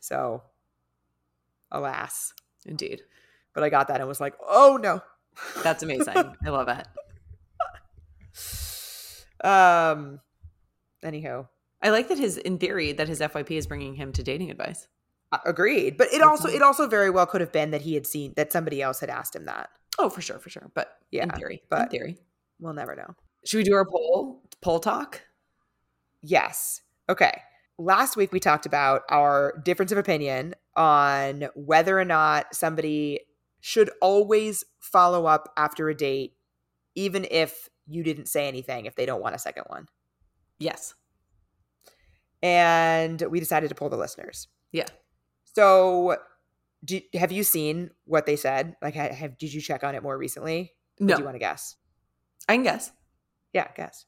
[0.00, 0.42] So
[1.70, 2.32] alas.
[2.66, 3.02] Indeed.
[3.54, 5.00] But I got that and was like, oh no.
[5.62, 6.14] That's amazing.
[6.44, 6.86] I love it.
[9.46, 10.20] um
[11.04, 11.46] anyhow.
[11.80, 14.86] I like that his, in theory, that his FYP is bringing him to dating advice.
[15.32, 15.96] Uh, Agreed.
[15.96, 16.56] But it Good also point.
[16.56, 19.08] it also very well could have been that he had seen that somebody else had
[19.10, 19.70] asked him that.
[19.98, 20.70] Oh, for sure, for sure.
[20.74, 22.18] But yeah, in theory, in but- theory.
[22.60, 23.14] We'll never know.
[23.44, 24.42] Should we do our poll?
[24.60, 25.22] Poll talk?
[26.22, 26.82] Yes.
[27.08, 27.42] Okay.
[27.78, 33.20] Last week we talked about our difference of opinion on whether or not somebody
[33.60, 36.34] should always follow up after a date,
[36.94, 39.86] even if you didn't say anything, if they don't want a second one.
[40.58, 40.94] Yes.
[42.42, 44.48] And we decided to pull the listeners.
[44.72, 44.86] Yeah.
[45.54, 46.16] So,
[46.84, 48.76] do, have you seen what they said?
[48.82, 50.72] Like, have did you check on it more recently?
[50.98, 51.14] No.
[51.14, 51.76] Do you want to guess?
[52.48, 52.90] I can guess.
[53.52, 54.06] Yeah, guess.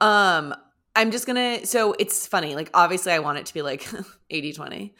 [0.00, 0.54] Um,
[0.96, 3.82] I'm just gonna so it's funny, like obviously I want it to be like
[4.32, 4.92] 80-20,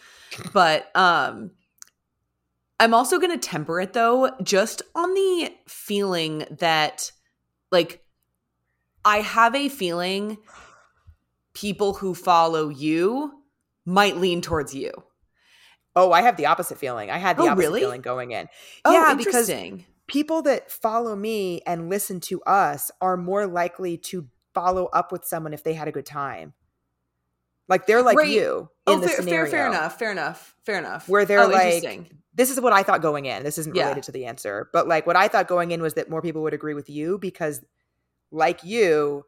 [0.53, 1.51] but um
[2.81, 7.11] I'm also gonna temper it though, just on the feeling that
[7.73, 8.05] like
[9.05, 10.39] I have a feeling
[11.55, 13.33] people who follow you
[13.85, 14.93] might lean towards you.
[15.97, 17.11] Oh, I have the opposite feeling.
[17.11, 17.81] I had the Oh, opposite really?
[17.81, 18.49] feeling going in.
[18.85, 19.51] Oh, yeah, because.
[20.09, 25.25] People that follow me and listen to us are more likely to follow up with
[25.25, 26.55] someone if they had a good time.
[27.69, 28.29] Like they're like Right.
[28.29, 29.51] you Oh, in the fair, fair, scenario.
[29.51, 31.09] fair enough, fair enough, fair enough.
[31.09, 33.43] Where they're oh, like- This is what I thought going in.
[33.45, 33.83] This isn't Yeah.
[33.85, 36.43] related to the answer, but like what I thought going in was that more people
[36.43, 37.63] would agree with you because,
[38.31, 39.25] like you,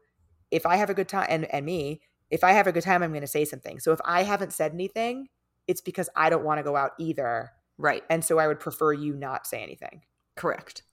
[0.49, 3.03] if I have a good time and and me, if I have a good time,
[3.03, 3.79] I'm going to say something.
[3.79, 5.27] So if I haven't said anything,
[5.67, 8.93] it's because I don't want to go out either, right, and so I would prefer
[8.93, 10.01] you not say anything.
[10.35, 10.83] Correct.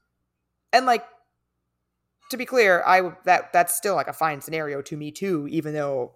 [0.73, 1.05] and like
[2.31, 5.73] to be clear i that that's still like a fine scenario to me too even
[5.73, 6.15] though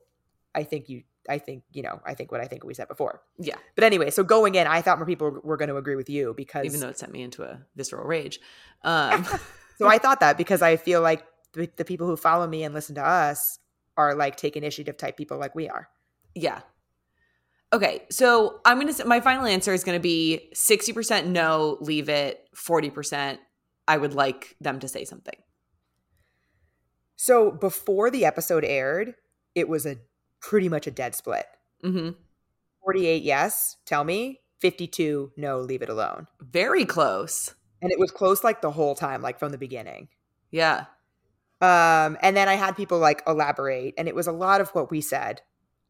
[0.54, 3.22] i think you i think you know i think what i think we said before
[3.38, 3.54] Yeah.
[3.74, 6.35] but anyway so going in i thought more people were going to agree with you
[6.37, 8.40] because Even though it sent me into a visceral rage.
[8.85, 9.24] Um
[9.78, 12.74] so i thought that because i feel like the, the people who follow me and
[12.74, 13.58] listen to us
[13.96, 15.88] are like take initiative type people like we are
[16.35, 16.61] Yeah.
[17.72, 22.48] Okay, so I'm gonna say my final answer is gonna be 60% no, leave it,
[22.54, 23.38] 40%
[23.88, 25.35] I would like them to say something.
[27.16, 29.14] so before the episode aired
[29.54, 29.96] it was a
[30.40, 31.46] pretty much a dead split
[31.82, 32.11] hmm
[32.82, 37.54] 48 yes tell me 52 no leave it alone Very close.
[37.80, 40.08] And it was close like the whole time, like from the beginning.
[40.52, 40.85] Yeah.
[41.61, 44.90] Um, and then I had people like elaborate, and it was a lot of what
[44.90, 45.40] we said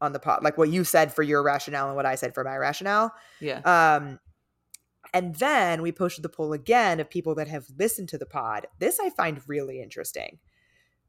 [0.03, 2.43] on the pod, like what you said for your rationale and what I said for
[2.43, 3.13] my rationale.
[3.39, 3.59] Yeah.
[3.61, 4.19] Um,
[5.13, 8.67] and then we posted the poll again of people that have listened to the pod.
[8.79, 10.39] This I find really interesting.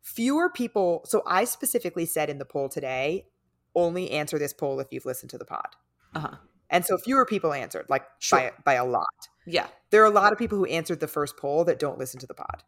[0.03, 3.27] Fewer people, so I specifically said in the poll today,
[3.75, 5.67] only answer this poll if you've listened to the pod.
[6.15, 6.37] Uh-huh.
[6.71, 8.39] And so fewer people answered, like Sure.
[8.39, 9.07] by, by a lot.
[9.47, 9.67] Yeah.
[9.91, 12.27] There are a lot of people who answered the first poll that don't listen to
[12.27, 12.63] the pod.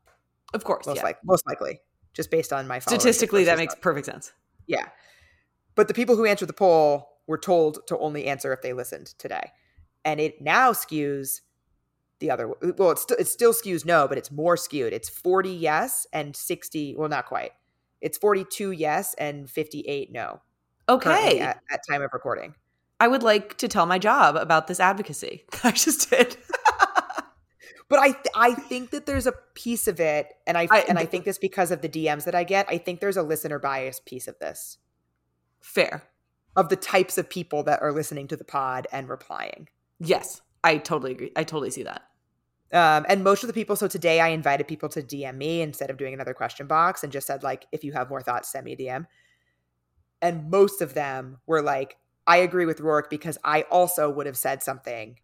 [0.54, 0.86] Of course.
[0.86, 1.02] Most yeah.
[1.02, 1.80] like most likely,
[2.14, 3.82] just based on my Statistically, that makes not.
[3.82, 4.32] perfect sense.
[4.66, 4.88] yeah.
[5.76, 9.14] But the people who answered the poll were told to only answer if they listened
[9.18, 9.52] today,
[10.04, 11.42] and it now skews
[12.18, 12.48] the other.
[12.78, 14.92] Well, it's st- it still skews no, but it's more skewed.
[14.92, 16.94] It's forty yes and sixty.
[16.96, 17.52] Well, not quite.
[18.00, 20.40] It's forty two yes and fifty eight no.
[20.88, 21.40] Okay.
[21.40, 22.54] At, at time of recording.
[22.98, 26.36] I would like to tell my job about this advocacy I just did.
[27.88, 30.98] But I th- I think that there's a piece of it, and I, I- and
[30.98, 32.66] I think this because of the DMs that I get.
[32.68, 34.78] I think there's a listener bias piece of this
[35.66, 36.04] Fair.
[36.54, 39.68] of the types of people that are listening to the pod and replying.
[39.98, 40.40] Yes.
[40.64, 41.32] I totally agree.
[41.36, 42.02] I totally see that.
[42.72, 43.76] Um, and most of the people.
[43.76, 47.12] So today I invited people to DM me instead of doing another question box, and
[47.12, 49.06] just said like, if you have more thoughts, send me a DM.
[50.22, 54.38] And most of them were like, I agree with Rourke because I also would have
[54.38, 55.18] said something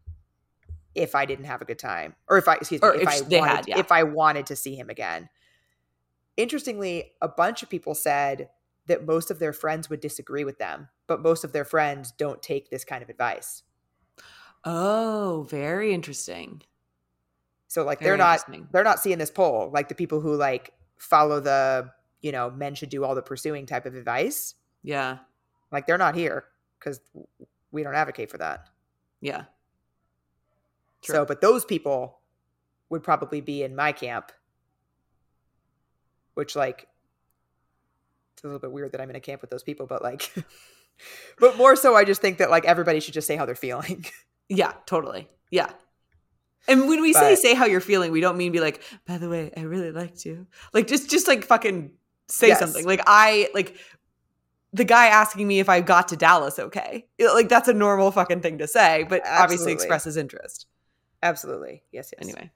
[0.95, 3.21] if I didn't have a good time, or if I excuse me, if, if I
[3.39, 3.79] wanted, had, yeah.
[3.79, 5.31] if I wanted to see him again.
[6.37, 8.49] Interestingly, a bunch of people said
[8.87, 12.43] that most of their friends would disagree with them, but most of their friends don't
[12.43, 13.63] take this kind of advice.
[14.65, 16.63] Oh, very interesting.
[17.69, 18.41] So like Very they're not
[18.73, 21.89] they're not seeing this poll like the people who like follow the
[22.21, 25.19] you know men should do all the pursuing type of advice Yeah.
[25.73, 26.45] like they're not here
[26.79, 27.01] because
[27.71, 28.69] we don't advocate for that
[29.23, 29.45] Yeah.
[31.01, 32.21] so but those people
[32.91, 34.33] would probably be in my camp
[36.35, 36.89] which like
[38.43, 40.33] it's a little bit weird that i'm in a camp with those people but like
[41.39, 44.05] but more so i just think that like everybody should just say how they're feeling
[44.49, 45.29] Yeah, totally.
[45.51, 45.71] Yeah.
[46.69, 49.17] And when we say But- say how you're feeling, we don't mean be like, by
[49.17, 50.47] the way, I really liked you.
[50.75, 51.93] Like just just like fucking
[52.29, 52.59] say Yes.
[52.59, 52.85] something.
[52.85, 53.77] Like I like
[54.75, 57.07] the guy asking me if I got to Dallas okay.
[57.17, 60.67] It- Like that's a normal fucking thing to say, but obviously expresses interest.
[61.23, 62.51] absolutely yes yes Anyway.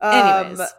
[0.00, 0.14] Um,
[0.48, 0.72] Anyways.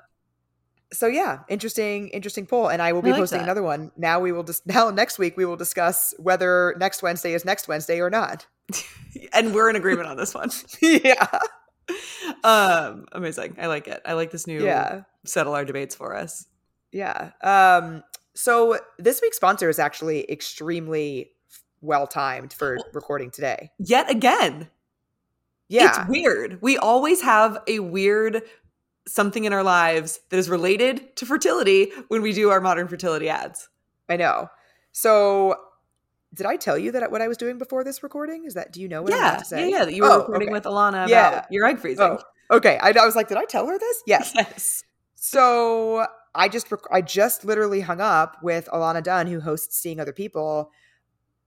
[0.93, 3.43] So yeah, interesting, interesting poll, and I will I be like posting that.
[3.43, 3.91] another one.
[3.97, 7.67] Now we will just now next week we will discuss whether next Wednesday is next
[7.67, 8.45] Wednesday or not.
[9.34, 10.49] and we're in agreement on this one.
[10.82, 11.27] yeah,
[12.43, 13.58] Um amazing.
[13.60, 14.01] I like it.
[14.06, 16.45] I like this new yeah, settle our debates for us.
[16.91, 17.32] yeah.
[17.41, 18.03] Um,
[18.36, 21.32] so this week's sponsor is actually extremely
[21.82, 23.69] well timed for recording today.
[23.77, 24.69] Yet again,
[25.69, 26.62] Yeah, It's weird.
[26.62, 28.41] We always have a weird
[29.08, 33.30] something in our lives that is related to fertility when we do our modern fertility
[33.30, 33.70] ads.
[34.10, 34.48] I know.
[34.92, 35.56] So.
[36.36, 38.46] Did I tell you that what I was doing before this recording?
[38.46, 39.70] Is that do you know what Yeah, to yeah, say?
[39.70, 39.86] yeah.
[39.86, 40.54] That you were Oh, recording okay.
[40.54, 41.46] with Alana about Yeah.
[41.52, 42.04] your egg freezing.
[42.04, 42.18] Oh,
[42.50, 42.80] okay.
[42.82, 44.02] I, I was like, did I tell her this?
[44.08, 44.32] Yes.
[44.36, 44.84] Yes.
[45.13, 50.00] So I just rec- I just literally hung up with Alana Dunn, who hosts Seeing
[50.00, 50.72] Other People,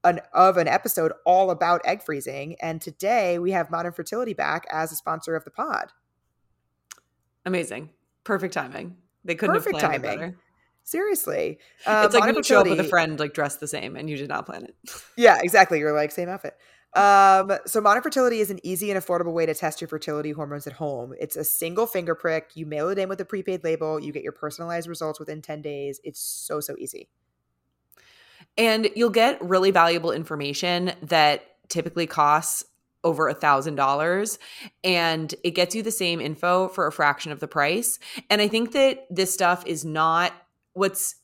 [0.05, 2.55] an of an episode all about egg freezing.
[2.61, 5.91] And today we have Modern Fertility back as a sponsor of the pod.
[7.47, 7.89] Amazing.
[8.25, 8.97] Perfect timing.
[9.23, 10.19] They couldn't Perfect have planned it timing.
[10.19, 10.37] better.
[10.83, 13.67] Seriously, uh, it's like Modern when you show up with a friend like dressed the
[13.67, 14.75] same and you did not plan it.
[15.17, 15.79] Yeah, exactly.
[15.79, 16.55] You're like same outfit.
[16.93, 20.67] Um, so modern fertility is an easy and affordable way to test your fertility hormones
[20.67, 21.13] at home.
[21.19, 22.51] It's a single finger prick.
[22.55, 23.99] You mail it in with a prepaid label.
[23.99, 25.99] You get your personalized results within 10 days.
[26.03, 27.09] It's so, so easy.
[28.57, 32.63] And you'll get really valuable information that typically costs
[33.03, 34.39] over a thousand dollars
[34.83, 38.47] and it gets you the same info for a fraction of the price and i
[38.47, 40.33] think that this stuff is not
[40.73, 41.15] what's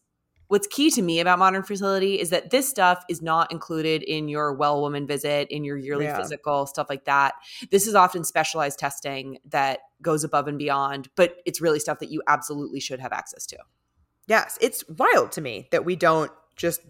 [0.48, 4.28] what's key to me about modern fertility is that this stuff is not included in
[4.28, 6.18] your well woman visit in your yearly Yeah.
[6.18, 7.34] physical stuff like that
[7.72, 12.12] this is often specialized testing that goes above and beyond but it's really stuff that
[12.12, 13.58] you absolutely should have access to
[14.28, 16.82] Yes, it's wild to me that we don't just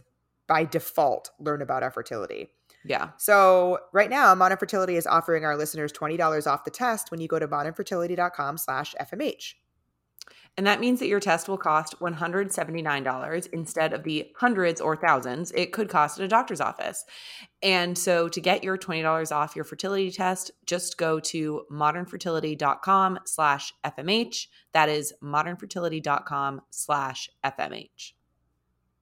[0.45, 2.51] by default learn about our fertility.
[2.86, 7.21] Yeah So right now, Modern Fertility is offering our listeners $20 off the test when
[7.21, 9.53] you go to modernfertility.com slash FMH.
[10.55, 15.51] And that means that your test will cost $179 instead of the hundreds or thousands
[15.55, 17.05] it could cost at a doctor's office.
[17.63, 23.73] And so to get your $20 off your fertility test, just go to modernfertility.com slash
[23.84, 24.47] FMH.
[24.73, 28.13] That is modernfertility.com slash FMH.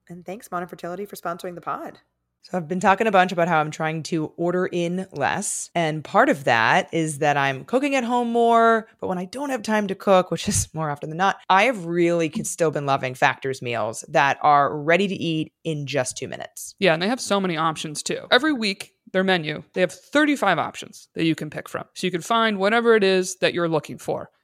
[0.08, 2.00] And thanks, Modern Fertility, for sponsoring the pod.
[2.44, 5.70] So I've been talking a bunch about how I'm trying to order in less.
[5.76, 8.88] And part of that is that I'm cooking at home more.
[9.00, 11.64] But when I don't have time to cook, which is more often than not, I
[11.64, 16.26] have really still been loving Factor's meals that are ready to eat in just two
[16.26, 16.74] minutes.
[16.80, 18.26] Yeah, and they have so many options too.
[18.32, 21.84] Every week, their menu, they have 35 options that you can pick from.
[21.94, 24.30] So you can find whatever it is that you're looking for.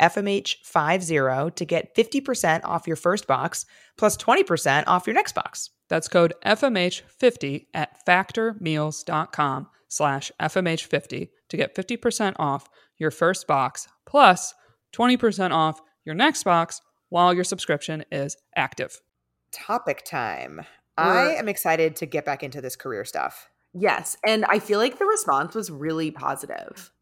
[0.00, 3.66] FMH50 to get 50% off your first box
[3.96, 5.70] plus 20% off your next box.
[5.88, 12.68] That's code FMH50 at factormeals.com slash FMH50 to get 50% off
[12.98, 14.54] your first box plus
[14.94, 19.00] 20% off your next box while your subscription is active.
[19.52, 20.60] Topic time.
[20.96, 23.48] I am excited to get back into this career stuff.
[23.72, 24.16] Yes.
[24.24, 26.92] And I feel like the response was really positive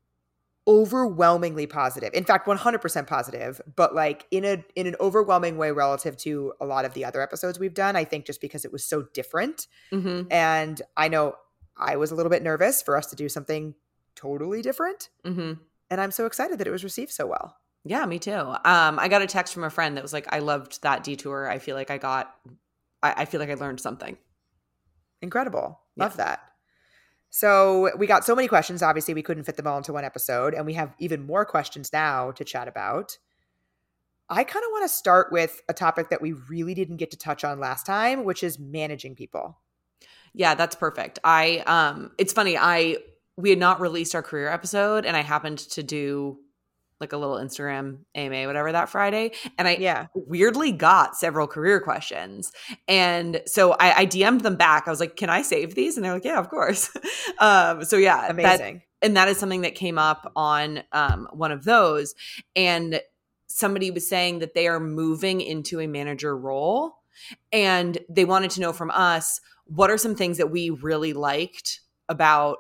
[0.69, 2.11] overwhelmingly positive.
[2.13, 6.67] In fact, 100% positive, but like in a in an overwhelming way relative to a
[6.67, 9.67] lot of the other episodes we've done, I think just because it was so different.
[9.91, 10.31] Mm-hmm.
[10.31, 11.37] And I know
[11.77, 13.75] I was a little bit nervous for us to do something
[14.15, 15.09] totally different.
[15.25, 15.55] Mm-hmm.
[15.91, 17.57] And I'm so excited that it was received so well.
[17.85, 18.33] Yeah, me too.
[18.33, 21.49] Um, I got a text from a friend that was like, I loved that detour.
[21.49, 22.35] I feel like I got,
[23.03, 24.19] I, I feel like I learned something.
[25.23, 25.81] Incredible.
[25.97, 26.25] Love yeah.
[26.25, 26.48] that.
[27.31, 28.83] So we got so many questions.
[28.83, 31.93] Obviously, we couldn't fit them all into one episode, and we have even more questions
[31.93, 33.19] now to chat about.
[34.31, 37.17] I kind of want to start with a topic that we really didn't get to
[37.17, 39.59] touch on last time, which is managing people.
[40.35, 41.19] Yeah, that's perfect.
[41.25, 42.99] I um it's funny, I
[43.37, 46.39] we had not released our career episode and I happened to do
[47.01, 49.33] like a little Instagram AMA, whatever that Friday.
[49.57, 50.07] And I yeah.
[50.15, 52.53] weirdly got several career questions.
[52.87, 54.85] And so I, I DM'd them back.
[54.87, 55.97] I was like, can I save these?
[55.97, 56.91] And they're like, yeah, of course.
[57.39, 58.75] um, so yeah, amazing.
[58.75, 62.15] That, and that is something that came up on um, one of those.
[62.57, 63.01] And
[63.47, 66.95] somebody was saying that they are moving into a manager role
[67.53, 71.81] and they wanted to know from us what are some things that we really liked
[72.09, 72.59] about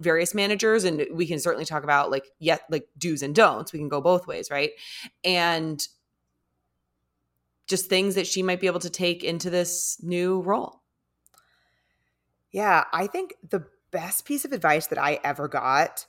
[0.00, 3.72] various managers and we can certainly talk about like yet like do's and don'ts.
[3.72, 4.70] We can go both ways right?
[5.24, 5.86] And
[7.66, 10.82] just things that she might be able to take into this new role.
[12.50, 16.06] Yeah i think the best piece of advice that i ever got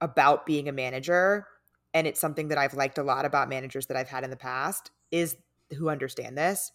[0.00, 1.46] about being a manager
[1.94, 4.36] and it's something that i've liked a lot about managers that i've had in the
[4.36, 5.36] past is
[5.74, 6.72] who understand this.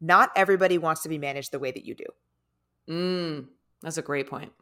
[0.00, 2.04] Not everybody wants to be managed the way that you do.
[2.88, 3.46] Mm,
[3.82, 4.52] that's a great point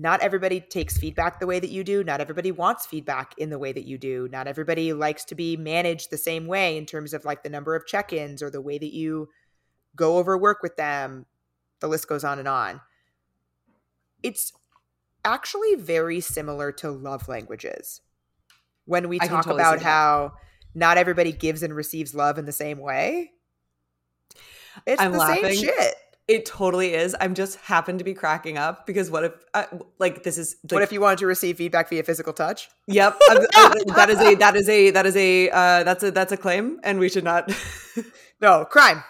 [0.00, 2.02] not everybody takes feedback the way that you do.
[2.02, 4.30] Not everybody wants feedback in the way that you do.
[4.32, 7.74] Not everybody likes to be managed the same way in terms of like the number
[7.74, 9.28] of check ins or the way that you
[9.94, 11.26] go over work with them.
[11.80, 12.80] The list goes on and on.
[14.22, 14.54] It's
[15.22, 18.00] actually very similar to love languages.
[18.86, 20.32] When we talk totally about how
[20.74, 23.32] not everybody gives and receives love in the same way,
[24.86, 25.44] it's I'm the laughing.
[25.52, 25.94] same shit.
[26.30, 27.16] It totally is.
[27.20, 29.64] I'm just happen to be cracking up because what if, uh,
[29.98, 30.54] like, this is.
[30.62, 32.68] Like, what if you wanted to receive feedback via physical touch?
[32.86, 36.36] Yep, that is a that is a that is a uh, that's a that's a
[36.36, 37.52] claim, and we should not.
[38.40, 39.02] no crime.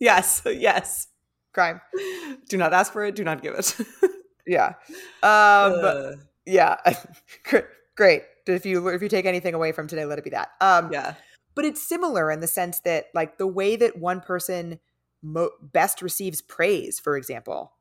[0.00, 1.06] Yes, yes,
[1.52, 1.80] crime.
[2.48, 3.14] Do not ask for it.
[3.14, 3.76] Do not give it.
[4.46, 4.72] yeah,
[5.22, 6.10] um, uh.
[6.44, 6.78] yeah,
[7.94, 8.22] great.
[8.48, 10.48] If you if you take anything away from today, let it be that.
[10.60, 11.14] Um, yeah,
[11.54, 14.80] but it's similar in the sense that like the way that one person
[15.24, 17.72] mo- best receives praise, for example.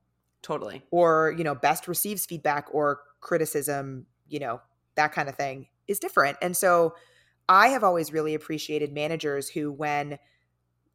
[0.41, 0.81] Totally.
[0.91, 4.61] Or, you know, best receives feedback or criticism, you know,
[4.95, 6.37] that kind of thing is different.
[6.41, 6.95] And so
[7.47, 10.17] I have always really appreciated managers who, when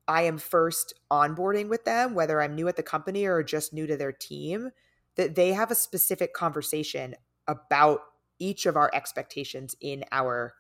[0.07, 3.87] I am first onboarding with them, whether I'm new at the company or just new
[3.87, 4.71] to their team,
[5.17, 7.15] that they have a specific conversation
[7.47, 8.01] about
[8.39, 10.55] each of our expectations in our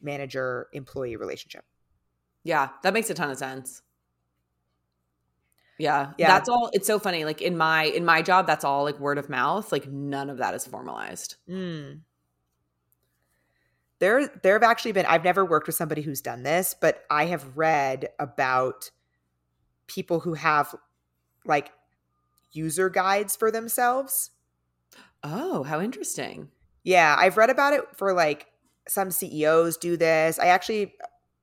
[0.00, 1.64] manager employee relationship.
[2.44, 3.82] Yeah, that makes a ton of sense.
[5.78, 6.26] Yeah, yeah.
[6.26, 6.70] That's all.
[6.72, 7.24] It's so funny.
[7.24, 9.70] Like in my in my job, that's all like word of mouth.
[9.70, 11.36] Like none of that is formalized.
[11.48, 12.00] Mm.
[14.00, 15.06] There, there have actually been.
[15.06, 18.90] I've never worked with somebody who's done this, but I have read about
[19.86, 20.74] people who have
[21.44, 21.72] like
[22.52, 24.30] user guides for themselves.
[25.24, 26.48] Oh, how interesting!
[26.84, 28.46] Yeah, I've read about it for like
[28.88, 30.38] some CEOs do this.
[30.38, 30.94] I actually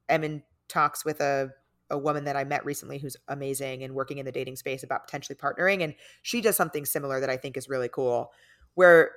[0.09, 1.51] am in talks with a
[1.89, 5.05] a woman that I met recently who's amazing and working in the dating space about
[5.05, 5.83] potentially partnering.
[5.83, 8.31] And she does something similar that I think is really cool,
[8.73, 9.11] where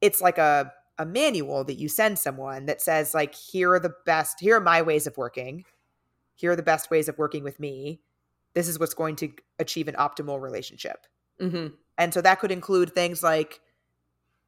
[0.00, 3.94] it's like a, a manual that you send someone that says, like, here are the
[4.04, 5.64] best, here are my ways of working.
[6.34, 8.00] Here are the best ways of working with me.
[8.54, 11.06] This is what's going to achieve an optimal relationship.
[11.40, 11.74] Mm-hmm.
[11.98, 13.60] And so that could include things like,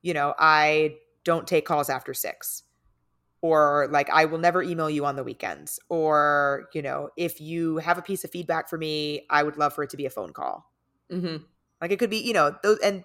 [0.03, 2.63] you know, I don't take calls after six
[3.43, 7.79] or like i will never email you on the weekends or you know if you
[7.79, 10.11] have a piece of feedback for me i would love for it to be a
[10.11, 10.67] phone call
[11.13, 11.43] Mm-hmm.
[11.81, 13.05] like it could be you know those and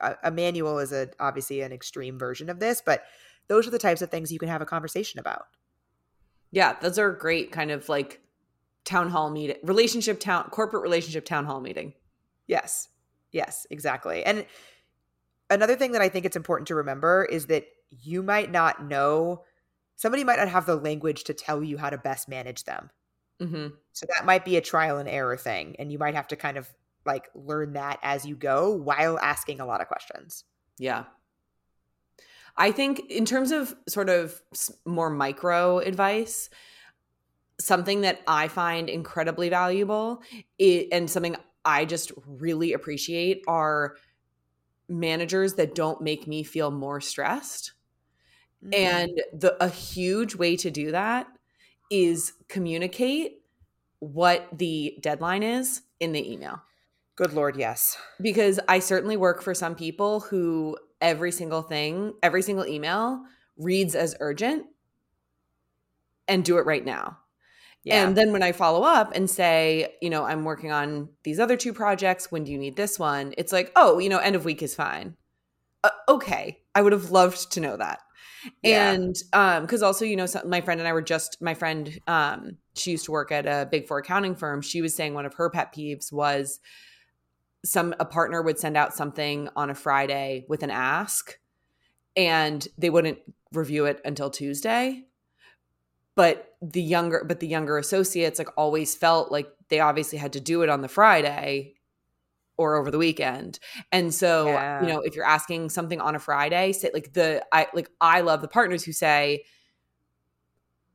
[0.00, 3.02] a, a manual is a obviously an extreme version of this but
[3.48, 5.42] those are the types of things you can have a conversation about
[6.50, 8.20] Yeah, those are great kind of like
[8.84, 11.92] town hall meeting, relationship town, corporate relationship town hall meeting.
[12.46, 12.88] yes
[13.32, 14.46] yes exactly and
[15.50, 19.42] another thing that i think it's important to remember is that you might not know
[19.96, 22.90] somebody might not have the language to tell you how to best manage them
[23.40, 23.68] Mm-hmm.
[23.92, 25.76] So that might be a trial and error thing.
[25.78, 26.68] And you might have to kind of
[27.04, 30.44] like learn that as you go while asking a lot of questions.
[30.78, 31.04] Yeah.
[32.56, 34.40] I think in terms of sort of
[34.84, 36.48] more micro advice,
[37.60, 40.22] something that I find incredibly valuable
[40.60, 43.96] i and something I just really appreciate are
[44.88, 47.72] managers that don't make me feel more stressed.
[48.66, 48.74] Mm-hmm.
[48.74, 51.26] And the a huge way to do that
[51.90, 53.38] is communicate
[54.00, 56.62] what the deadline is in the email
[57.16, 57.96] good Lord, yes.
[58.20, 63.22] because I certainly work for some people who every single thing, every single email
[63.56, 64.66] reads as urgent
[66.28, 67.18] and do it right now.
[67.84, 68.04] Yeah.
[68.04, 71.56] And then when I follow up and say, you know, I'm working on these other
[71.56, 73.32] two projects, when do you need this one?
[73.38, 75.16] It's like, oh, you know, end of week is fine.
[75.84, 76.58] Uh, okay.
[76.74, 78.00] I would have loved to know that.
[78.62, 78.92] Yeah.
[78.92, 82.58] And um because also, you know, my friend and I were just my friend um
[82.74, 84.62] she used to work at a big four accounting firm.
[84.62, 86.60] She was saying one of her pet peeves was
[87.64, 91.38] some a partner would send out something on a Friday with an ask
[92.16, 93.18] and they wouldn't
[93.52, 95.04] review it until Tuesday.
[96.14, 100.40] But the younger but the younger associates like always felt like they obviously had to
[100.40, 101.75] do it on the Friday
[102.58, 103.58] or over the weekend.
[103.92, 104.80] And so, Yeah.
[104.82, 108.20] you know, if you're asking something on a Friday, say like the I like I
[108.22, 109.44] love the partners who say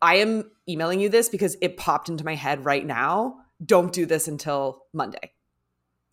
[0.01, 3.37] I am emailing you this because it popped into my head right now.
[3.63, 5.33] Don't do this until Monday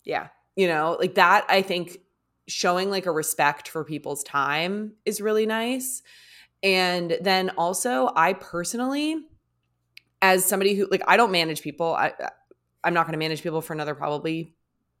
[0.05, 0.27] yeah.
[0.55, 1.97] you know like that i think
[2.47, 6.01] showing like a respect for people's time is really nice
[6.63, 9.15] and then also i personally
[10.21, 12.11] as somebody who like i don't manage people i
[12.83, 14.55] i'm not going to manage people for another probably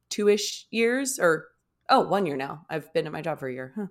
[0.09, 1.47] two-ish years or
[1.89, 3.87] oh one year now i've been at my job for a year huh.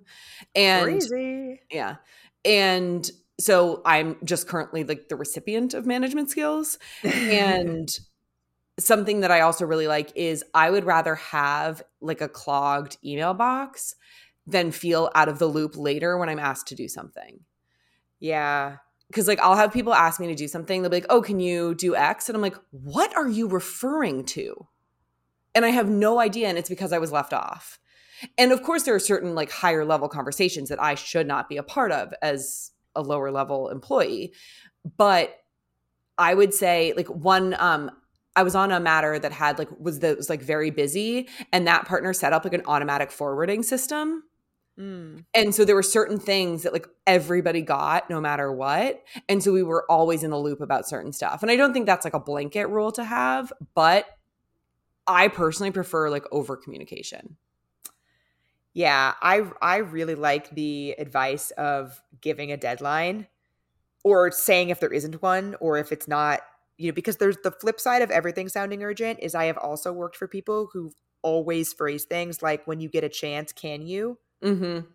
[0.54, 1.60] and Crazy.
[1.70, 1.96] yeah.
[2.44, 3.08] And
[3.40, 6.78] so I'm just currently like the recipient of management skills.
[7.04, 7.88] And
[8.78, 13.34] something that I also really like is I would rather have like a clogged email
[13.34, 13.96] box
[14.46, 17.40] than feel out of the loop later when I'm asked to do something.
[18.20, 18.76] yeah.
[19.12, 21.40] Cause like I'll have people ask me to do something, they'll be like, oh, can
[21.40, 22.28] you do X?
[22.28, 24.66] And I'm like, what are you referring to?
[25.58, 26.46] And I have no idea.
[26.46, 27.80] And it's because I was left off.
[28.38, 31.56] And of course, there are certain like higher level conversations that I should not be
[31.56, 34.32] a part of as a lower level employee.
[34.96, 35.36] But
[36.16, 37.90] I would say like one um
[38.36, 41.66] I was on a matter that had like was that was like very busy and
[41.66, 44.22] that partner set up like an automatic forwarding system.
[44.78, 45.24] Mm.
[45.34, 49.02] And so there were certain things that like everybody got no matter what.
[49.28, 51.42] And so we were always in the loop about certain stuff.
[51.42, 54.06] And I don't think that's like a blanket rule to have, but
[55.08, 57.36] I personally prefer like over communication.
[58.74, 59.14] Yeah.
[59.22, 63.26] I I really like the advice of giving a deadline
[64.04, 66.40] or saying if there isn't one or if it's not,
[66.78, 69.92] you know, because there's the flip side of everything sounding urgent is I have also
[69.92, 70.92] worked for people who
[71.22, 74.18] always phrase things like when you get a chance, can you?
[74.42, 74.86] Mhm.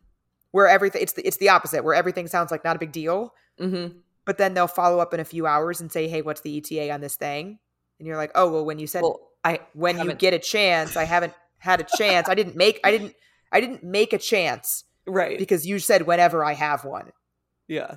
[0.51, 3.33] Where everything it's the, it's the opposite where everything sounds like not a big deal.
[3.59, 4.01] Mhm.
[4.25, 6.91] but then they'll follow up in a few hours and say, "Hey, what's the ETA
[6.91, 7.59] on this thing?"
[7.99, 10.95] And you're like, "Oh, well, when you said Well, I when you get a chance,
[10.95, 12.29] I haven't had a chance.
[12.29, 13.15] I didn't make I didn't
[13.51, 15.37] I didn't make a chance right.
[15.37, 17.11] because you said whenever I have one.
[17.67, 17.95] yeah.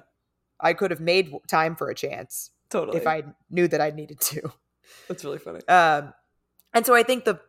[0.58, 2.96] I could have made time for a chance Totally.
[2.96, 4.52] if I knew that I needed to."
[5.06, 5.60] That's really funny.
[5.68, 6.14] Um,
[6.72, 7.40] and so I think the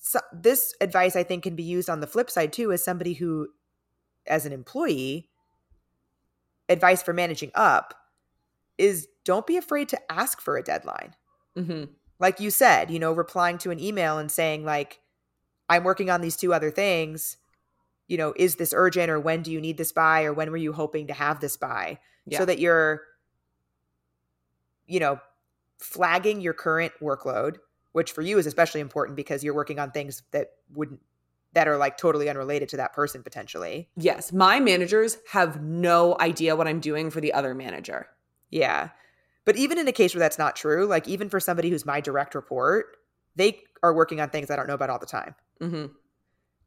[0.00, 3.12] so, this advice I think can be used on the flip side too, as somebody
[3.14, 3.48] who,
[4.26, 5.30] as an employee,
[6.68, 7.94] advice for managing up
[8.76, 11.14] is don't be afraid to ask for a deadline.
[11.56, 11.88] Mhm.
[12.18, 15.00] Like you said, you know, replying to an email and saying like,
[15.68, 17.36] "I'm working on these two other things."
[18.06, 20.56] You know, is this urgent or when do you need this by or when were
[20.56, 21.98] you hoping to have this by?
[22.26, 22.38] Yeah.
[22.38, 23.02] So that you're,
[24.86, 25.20] you know,
[25.78, 27.56] flagging your current workload,
[27.92, 31.00] which for you is especially important because you're working on things that wouldn't
[31.52, 33.88] that are like totally unrelated to that person potentially.
[33.96, 38.08] Yes, my managers have no idea what I'm doing for the other manager.
[38.50, 38.90] Yeah.
[39.48, 42.02] But even in a case where that's not true, like even for somebody who's my
[42.02, 42.98] direct report,
[43.34, 45.34] they are working on things I don't know about all the time.
[45.62, 45.86] Mm-hmm.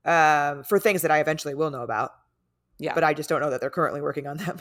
[0.09, 2.09] Um, for things that I eventually will know about.
[2.79, 2.95] Yeah.
[2.95, 4.59] But I just don't know that they're currently working on them.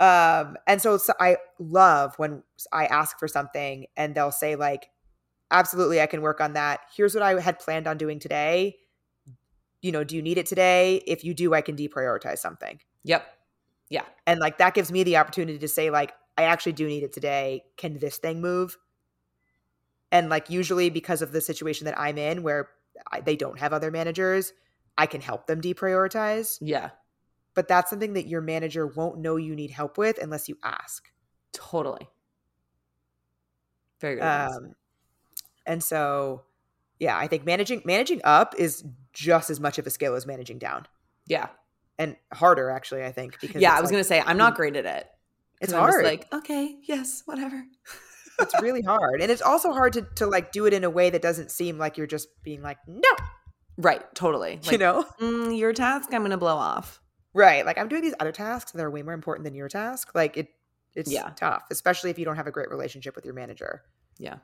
[0.00, 4.88] Um, and so, so I love when I ask for something and they'll say, like,
[5.50, 6.80] absolutely, I can work on that.
[6.96, 8.76] Here's what I had planned on doing today.
[9.82, 11.02] You know, do you need it today?
[11.06, 12.80] If you do, I can deprioritize something.
[13.04, 13.26] Yep.
[13.90, 14.04] Yeah.
[14.26, 17.12] And like that gives me the opportunity to say, like, I actually do need it
[17.12, 17.64] today.
[17.76, 18.76] Can this thing move?
[20.12, 22.68] And like, usually because of the situation that I'm in where
[23.10, 24.52] I, they don't have other managers,
[24.96, 26.58] I can help them deprioritize.
[26.60, 26.90] Yeah.
[27.54, 31.10] But that's something that your manager won't know you need help with unless you ask.
[31.52, 32.08] Totally.
[34.00, 34.24] Very good.
[34.24, 34.74] Um,
[35.64, 36.42] and so,
[37.00, 40.58] yeah, I think managing managing up is just as much of a skill as managing
[40.58, 40.86] down,
[41.26, 41.48] yeah.
[41.98, 43.04] and harder actually.
[43.04, 43.72] I think because Yeah.
[43.72, 45.08] I was like- going to say, I'm not great at it.
[45.60, 46.04] It's hard.
[46.04, 47.64] like, okay, yes, whatever.
[48.38, 51.08] it's really hard, and it's also hard to to like do it in a way
[51.10, 53.08] that doesn't seem like you're just being like no,
[53.78, 54.02] Right.
[54.14, 54.60] Totally.
[54.70, 57.00] you know, mm, your task, I'm going to blow off.
[57.34, 57.64] right?
[57.66, 60.10] Like I'm doing these other tasks that are way more important than your task.
[60.14, 60.48] Like it,
[60.94, 61.30] it's Yeah.
[61.36, 63.82] tough, especially if you don't have a great relationship with your manager.
[64.18, 64.36] Yeah.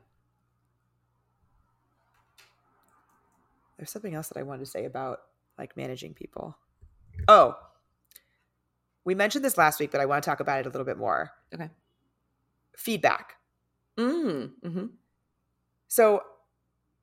[3.77, 5.21] There's something else that I wanted to say about
[5.59, 6.57] like managing people.
[7.29, 7.57] Oh,
[9.05, 10.99] we mentioned this last week, but I want to talk about it a little bit
[10.99, 11.31] more.
[11.55, 11.71] Okay.
[12.77, 13.35] Feedback.
[13.99, 14.53] Mm.
[14.63, 14.87] hmm
[15.89, 16.23] So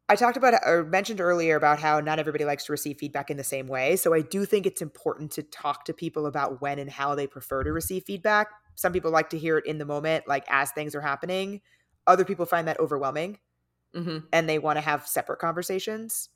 [0.09, 3.37] I talked about or mentioned earlier about how not everybody likes to receive feedback in
[3.37, 3.95] the same way.
[3.95, 7.27] So I do think it's important to talk to people about when and how they
[7.27, 8.47] prefer to receive feedback.
[8.73, 11.61] Some people like to hear it in the moment, like as things are happening.
[12.07, 13.37] Other people find that overwhelming
[13.93, 16.29] hmm and they want to have separate conversations.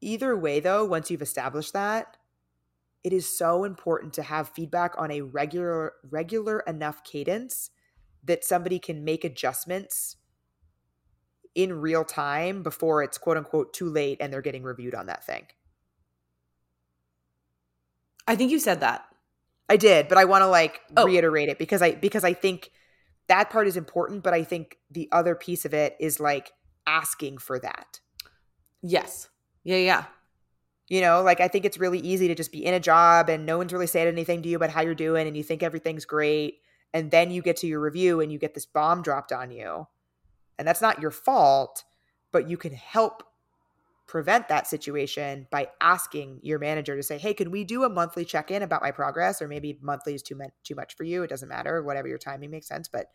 [0.00, 2.17] Either way, though, once you've established that,
[3.04, 7.70] it is so important to have feedback on a regular, regular enough cadence
[8.24, 10.16] that somebody can make adjustments
[11.54, 15.24] in real time before it's quote unquote too late and they're getting reviewed on that
[15.24, 15.46] thing.
[18.26, 19.04] I think you said that.
[19.68, 21.04] I did, but I want to like Oh.
[21.04, 22.70] reiterate it because I because I think
[23.28, 26.52] that part is important, but I think the other piece of it is like
[26.86, 28.00] asking for that.
[28.82, 29.28] Yes.
[29.64, 29.76] Yeah.
[29.76, 30.04] Yeah.
[30.88, 33.44] You know, like I think it's really easy to just be in a job and
[33.44, 36.06] no one's really saying anything to you about how you're doing and you think everything's
[36.06, 36.60] great.
[36.94, 39.86] And then you get to your review and you get this bomb dropped on you.
[40.58, 41.84] And that's not your fault,
[42.32, 43.22] but you can help
[44.06, 48.24] prevent that situation by asking your manager to say, "Hey, can we do a monthly
[48.24, 51.22] check-in about my progress?" Or maybe monthly is too much too much for you.
[51.22, 53.10] It doesn't matter, whatever your timing makes sense, but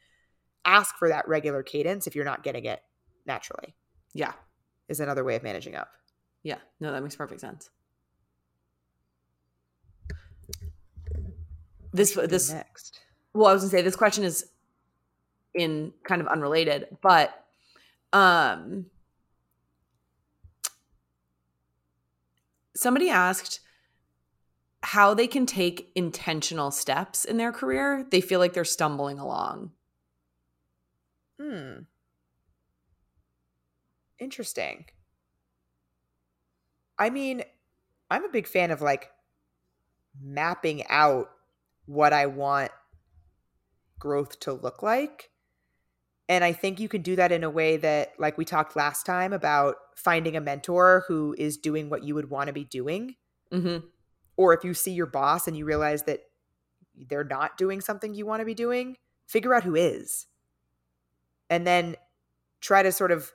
[0.63, 2.81] ask for that regular cadence if you're not getting it
[3.25, 3.75] naturally.
[4.13, 4.33] Yeah.
[4.87, 5.89] Is another way of managing up.
[6.43, 6.57] Yeah.
[6.79, 7.69] No, that makes perfect sense.
[11.93, 12.99] This What should we do this next.
[13.33, 14.49] well, I was gonna say this question is
[15.53, 17.45] in kind of unrelated, but
[18.11, 18.87] um
[22.75, 23.59] somebody asked
[24.81, 28.05] how they can take intentional steps in their career.
[28.09, 29.71] They feel like they're stumbling along.
[31.39, 31.83] Hmm.
[34.19, 34.85] Interesting.
[36.97, 37.43] I mean,
[38.09, 39.09] I'm a big fan of like
[40.21, 41.29] mapping out
[41.85, 42.71] what I want
[43.99, 45.29] growth to look like.
[46.29, 49.05] And I think you can do that in a way that, like we talked last
[49.05, 53.15] time about finding a mentor who is doing what you would want to be doing.
[53.51, 53.85] Mm-hmm.
[54.37, 56.21] Or if you see your boss and you realize that
[57.09, 60.27] they're not doing something you want to be doing, figure out who is.
[61.49, 61.97] And then
[62.61, 63.31] try to sort of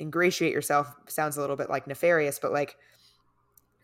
[0.00, 2.76] ingratiate yourself sounds a little bit like nefarious, but like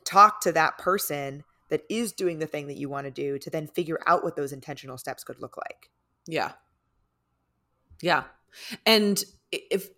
[0.04, 3.50] talk to that person that is doing the thing that you want to do to
[3.50, 5.90] then figure out what those intentional steps could look like.
[6.26, 6.52] Yeah.
[8.00, 8.24] Yeah.
[8.84, 9.88] And if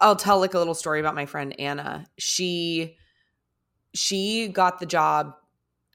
[0.00, 2.06] I'll tell like a little story about my friend Anna.
[2.18, 2.96] She
[3.94, 5.34] she got the job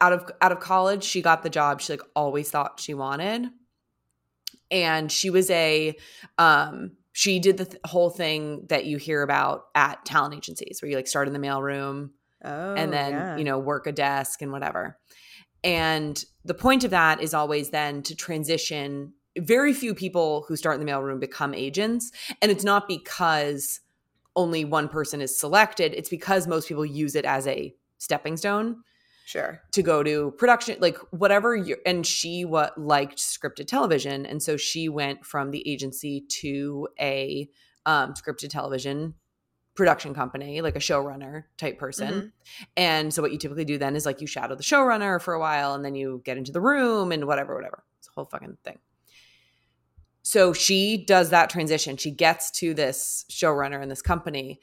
[0.01, 1.03] out of out of college.
[1.03, 3.49] She got the job she like always thought she wanted.
[4.69, 5.95] And she was a
[6.37, 10.89] um she did the th- whole thing that you hear about at talent agencies where
[10.89, 12.09] you like start in the mailroom
[12.43, 14.99] Oh, and then you know work a desk and whatever.
[15.63, 19.13] And the point of that is always then to transition.
[19.37, 22.11] Very few people who start in the mailroom become agents
[22.41, 23.79] and it's not because
[24.35, 25.93] only one person is selected.
[25.93, 28.83] It's because most people use it as a stepping stone
[29.25, 29.61] Sure.
[29.71, 34.57] to go to production like whatever you and she what liked scripted television and so
[34.57, 37.49] she went from the agency to a
[37.85, 39.13] um, scripted television
[39.75, 42.07] production company like a showrunner type person.
[42.13, 42.31] Mhm.
[42.77, 45.39] and so what you typically do then is like you shadow the showrunner for a
[45.39, 47.83] while and then you get into the room and whatever whatever.
[47.99, 48.77] It's a whole fucking thing.
[50.21, 51.97] So she does that transition.
[51.97, 54.59] She gets to this showrunner in this company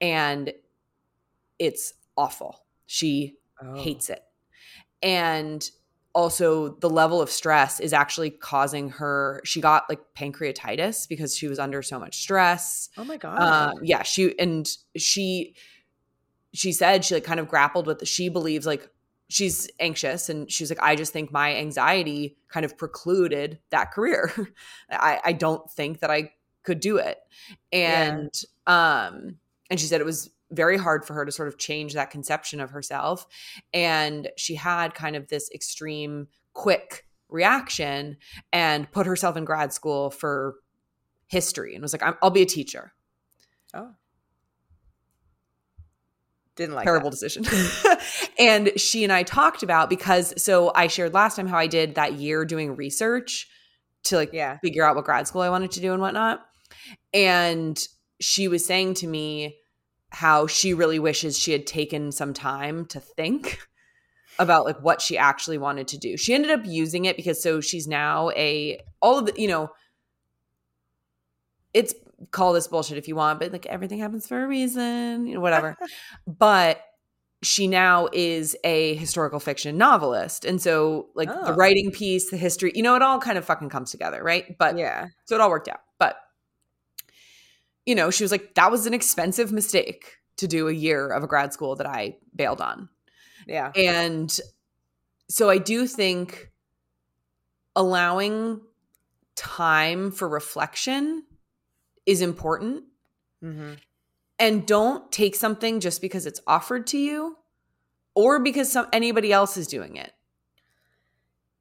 [0.00, 0.52] and
[1.58, 2.64] it's awful.
[2.86, 3.74] She Oh.
[3.76, 4.22] hates it.
[5.02, 5.68] And
[6.14, 11.48] also the level of stress is actually causing her she got like pancreatitis because she
[11.48, 12.88] was under so much stress.
[12.96, 13.40] Oh my god.
[13.40, 15.54] Um yeah, she and she
[16.52, 18.88] she said she like kind of grappled with she believes like
[19.28, 24.32] she's anxious and she's like I just think my anxiety kind of precluded that career.
[24.90, 26.30] I I don't think that I
[26.62, 27.18] could do it.
[27.72, 28.32] And
[28.68, 29.36] um
[29.68, 32.60] and she said it was very hard for her to sort of change that conception
[32.60, 33.26] of herself
[33.72, 38.16] and she had kind of this extreme quick reaction
[38.52, 40.56] and put herself in grad school for
[41.26, 42.92] history and was like I'm, i'll be a teacher
[43.74, 43.90] oh.
[46.56, 47.16] Didn't like terrible that.
[47.18, 47.44] decision
[48.38, 51.96] and she and i talked about because so i shared last time how i did
[51.96, 53.48] that year doing research
[54.04, 54.58] to like Yeah.
[54.58, 56.44] figure out what grad school i wanted to do and whatnot
[57.12, 57.82] and
[58.20, 59.56] she was saying to me
[60.14, 63.58] how she really wishes she had taken some time to think
[64.38, 66.16] about like what she actually wanted to do.
[66.16, 69.70] She ended up using it because so she's now a all of the you know
[71.72, 71.94] it's
[72.30, 75.40] call this bullshit if you want, but like everything happens for a reason, you know,
[75.40, 75.76] whatever.
[76.26, 76.80] but
[77.42, 80.44] she now is a historical fiction novelist.
[80.44, 81.56] And so like the Oh.
[81.56, 84.56] writing piece, the history, you know, it all kind of fucking comes together, right?
[84.58, 85.08] But yeah.
[85.26, 85.80] so it all worked out.
[87.86, 91.22] You know, she was like, that was an expensive mistake to do a year of
[91.22, 92.88] a grad school that I bailed on.
[93.46, 93.72] Yeah.
[93.76, 94.36] And
[95.28, 96.50] so I do think
[97.76, 98.60] allowing
[99.36, 101.24] time for reflection
[102.06, 102.84] is important.
[103.42, 103.74] hmm
[104.38, 107.36] And don't take something just because it's offered to you
[108.14, 110.12] or because some anybody else is doing it.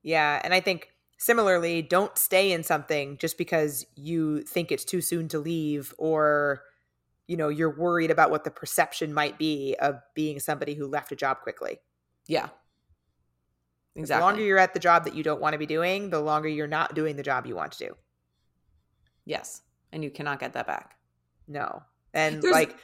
[0.04, 0.40] Yeah.
[0.44, 0.93] And I think
[1.24, 6.62] similarly, don't stay in something just because you think it's too soon to leave or,
[7.28, 11.12] you know, you're worried about what the perception might be of being somebody who left
[11.12, 11.80] a job quickly.
[12.28, 12.50] Yeah.
[13.96, 14.20] Exactly.
[14.22, 16.50] The longer you're at the job that you don't want to be doing, the longer
[16.50, 17.96] you're not doing the job you want to do.
[19.26, 19.62] yes.
[19.92, 20.96] And you cannot get that back.
[21.48, 21.84] No.
[22.16, 22.76] And There's- like,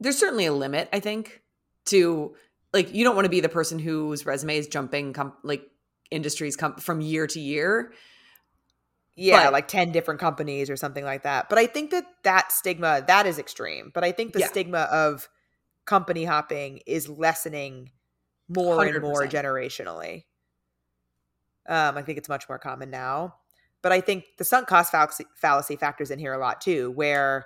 [0.00, 1.40] there's certainly a limit i think
[1.86, 2.34] to
[2.72, 5.62] like you don't want to be the person whose resume is jumping com- like
[6.14, 7.92] industries come from year to year
[9.16, 11.48] yeah, but- like 10 different companies or something like that.
[11.48, 13.90] But I think that that stigma, that is extreme.
[13.94, 14.48] But I think the Yeah.
[14.48, 15.28] stigma of
[15.84, 17.92] company hopping is lessening
[18.48, 20.24] more and more generationally.
[21.68, 23.36] Um, I think it's much more common now.
[23.82, 27.44] But I think the sunk cost fallacy, fallacy factors in here a lot too, where,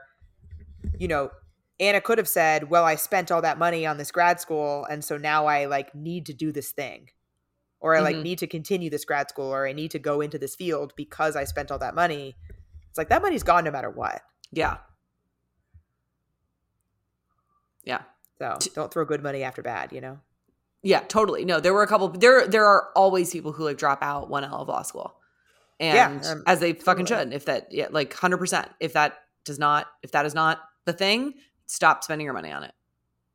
[0.99, 1.31] you know,
[1.81, 4.85] Anna could have said, well, I spent all that money on this grad school.
[4.87, 7.11] And so now I like need to do this thing.
[7.81, 8.23] Or I like Mhm.
[8.25, 11.37] need to continue this grad school or I need to go into this field because
[11.37, 12.37] I spent all that money.
[12.89, 14.23] It's like that money's gone no matter what.
[14.51, 14.79] yeah
[17.85, 18.03] yeah
[18.39, 20.21] So don't throw good money after bad, you know?
[20.83, 24.01] yeah totally no there were a couple there there are always people who like drop
[24.01, 25.17] out one L of law school
[25.81, 27.27] and um, as they fucking totally.
[27.33, 30.93] should if that yeah like 100% if that does not if that is not the
[30.93, 31.35] thing
[31.67, 32.73] stop spending your money on it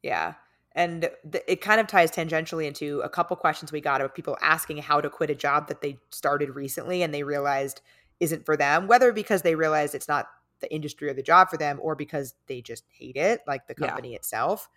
[0.01, 0.33] Yeah.
[0.75, 4.37] And th- it kind of ties tangentially into a couple questions we got of people
[4.41, 7.81] asking how to quit a job that they started recently and they realized
[8.19, 10.27] isn't for them, whether because they realized it's not
[10.61, 13.75] the industry or the job for them or because they just hate it, like the
[13.77, 13.87] Yeah.
[13.87, 14.69] company itself.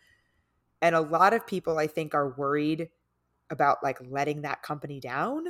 [0.83, 2.91] And a lot of people, I think, are worried
[3.51, 5.45] about like letting that company down.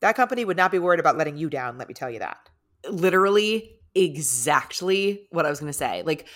[0.00, 2.48] That company would not be worried about letting you down, let me tell you that.
[2.90, 6.02] literally exactly what I was going to say.
[6.04, 6.28] Like,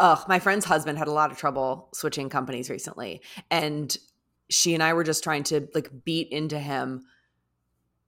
[0.00, 3.22] oh, my friend's husband had a lot of trouble switching companies recently.
[3.50, 3.96] And
[4.50, 7.04] she and I were just trying to like beat into him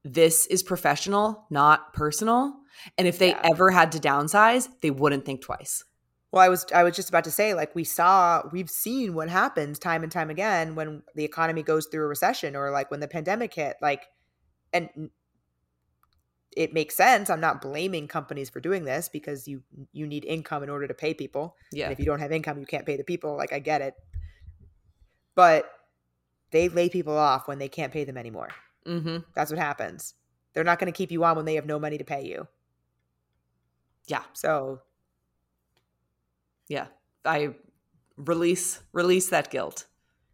[0.05, 2.55] this is professional, not personal.
[2.97, 3.41] And if they Yeah.
[3.43, 5.83] ever had to downsize, they wouldn't think twice.
[6.31, 9.29] Well, I was I was just about to say like we saw we've seen what
[9.29, 13.01] happens time and time again when the economy goes through a recession or like when
[13.01, 14.07] the pandemic hit like
[14.73, 15.11] and
[16.57, 17.29] it makes sense.
[17.29, 20.95] I'm not blaming companies for doing this because you you need income in order to
[20.95, 21.55] pay people.
[21.71, 21.85] Yeah.
[21.85, 23.37] And if you don't have income, you can't pay the people.
[23.37, 23.95] Like I get it.
[25.35, 25.71] But
[26.51, 28.49] they lay people off when they can't pay them anymore.
[28.87, 29.19] Mm-hmm.
[29.35, 30.15] That's what happens.
[30.55, 32.49] They're not going to keep you on when they have no money to pay you.
[34.07, 34.23] Yeah.
[34.33, 34.81] So,
[36.69, 36.87] Yeah.
[37.25, 37.55] I
[38.17, 39.87] release release that guilt.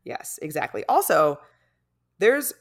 [0.05, 0.85] Yes, exactly.
[0.89, 1.41] Also,
[2.19, 2.53] there's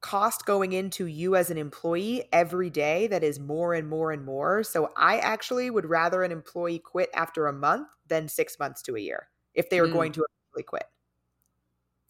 [0.00, 4.24] cost going into you as an employee every day that is more and more and
[4.24, 4.62] more.
[4.62, 8.96] So I actually would rather an employee quit after a month than six months to
[8.96, 9.92] a year if they are Mm.
[9.92, 10.84] going to actually quit.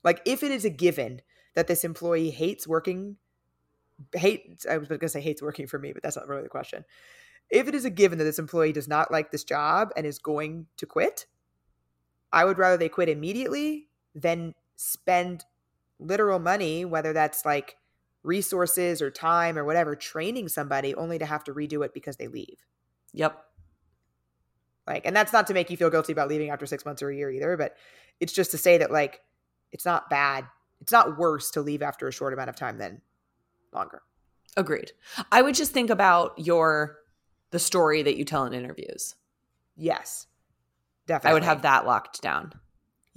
[0.04, 1.22] Like if it is a given
[1.54, 3.16] that this employee hates working,
[4.14, 6.48] hate I was going to say hates working for me, but that's not really the
[6.48, 6.84] question.
[7.50, 10.18] If it is a given that this employee does not like this job and is
[10.18, 11.26] going to quit,
[12.32, 15.44] I would rather they quit immediately than spend
[15.98, 17.77] literal money, whether that's like
[18.28, 22.28] resources or time or whatever, training somebody only to have to redo it because they
[22.28, 22.58] leave.
[23.14, 23.42] Yep.
[24.86, 27.10] Like, and that's not to make you feel guilty about leaving after six months or
[27.10, 27.76] a year either, but
[28.20, 29.20] it's just to say that like
[29.72, 30.44] it's not bad.
[30.80, 33.00] It's not worse to leave after a short amount of time than
[33.72, 34.02] longer.
[34.56, 34.92] Agreed.
[35.32, 36.98] I would just think about your
[37.50, 39.14] the story that you tell in interviews.
[39.76, 40.26] Yes.
[41.06, 41.30] Definitely.
[41.30, 42.52] I would have that locked down.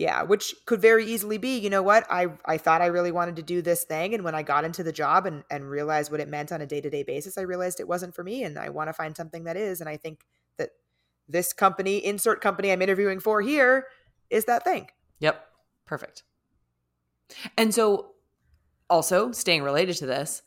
[0.02, 2.08] Yeah, which could very easily be, you know what?
[2.10, 4.82] I I thought I really wanted to do this thing and when I got into
[4.82, 7.88] the job and and realized what it meant on a day-to-day basis, I realized it
[7.88, 10.26] wasn't for me and I want to find something that is and I think
[10.58, 10.72] that
[11.30, 13.86] this company, insert company I'm interviewing for here
[14.32, 14.88] is that thing.
[15.20, 15.45] Yep.
[15.86, 16.24] Perfect.
[17.56, 18.14] And so
[18.89, 20.41] also staying related to this,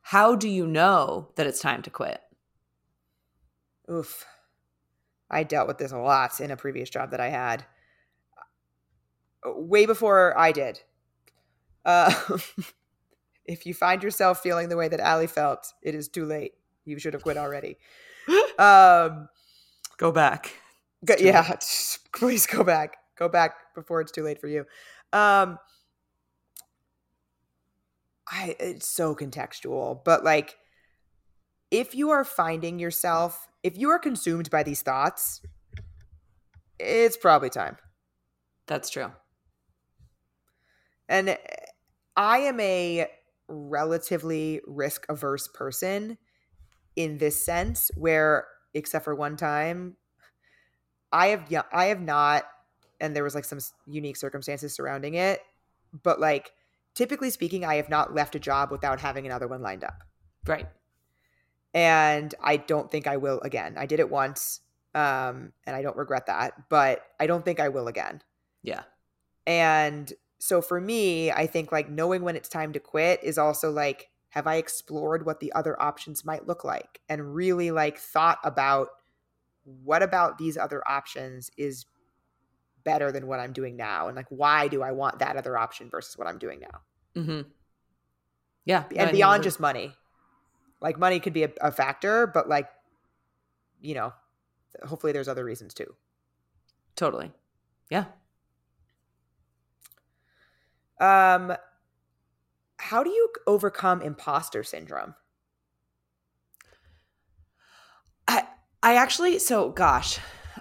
[0.00, 2.20] how do you know that it's time to quit?
[3.88, 4.26] Oof.
[5.30, 7.64] I dealt with this a lot in a previous job that I had.
[9.44, 10.80] Way before I did.
[11.84, 12.12] Uh,
[13.44, 16.52] if you find yourself feeling the way that Allie felt, it is too late.
[16.84, 17.76] You should have quit already.
[18.58, 19.28] Um,
[19.98, 20.52] Go back.
[21.04, 21.56] go, yeah,
[22.14, 22.96] please go back.
[23.16, 24.60] Go back before it's too late for you.
[25.12, 25.58] Um,
[28.28, 30.56] I it's so contextual, but like
[31.70, 35.40] if you are finding yourself, if you are consumed by these thoughts,
[36.78, 37.76] it's probably time.
[38.66, 39.12] That's true.
[41.08, 41.36] And
[42.16, 43.06] I am a
[43.48, 46.18] relatively risk averse person
[46.96, 49.96] in this sense where except for one time
[51.12, 52.44] I have yeah, I have not
[53.00, 55.40] and there was like some unique circumstances surrounding it,
[56.02, 56.52] but like
[56.94, 60.02] typically speaking I have not left a job without having another one lined up.
[60.46, 60.66] Right.
[61.72, 63.76] And I don't think I will again.
[63.78, 64.60] I did it once
[64.94, 68.22] um and I don't regret that, but I don't think I will again.
[68.62, 68.82] Yeah.
[69.46, 73.70] And so for me, I think like knowing when it's time to quit is also
[73.70, 78.38] like, have I explored what the other options might look like and really like thought
[78.44, 78.88] about
[79.64, 81.86] what about these other options is
[82.84, 84.06] better than what I'm doing now?
[84.06, 87.20] And like, why do I want that other option versus what I'm doing now?
[87.20, 87.48] Mm-hmm.
[88.64, 88.84] Yeah.
[88.84, 89.92] And think beyond just money,
[90.80, 92.68] like money could be a, a factor, but like,
[93.80, 94.12] you know,
[94.84, 95.94] hopefully there's other reasons too.
[96.94, 97.32] totally.
[97.90, 98.04] Yeah.
[101.00, 101.54] Um,
[102.78, 105.14] how do you overcome imposter syndrome?
[108.26, 108.46] I
[108.82, 110.18] I actually so gosh.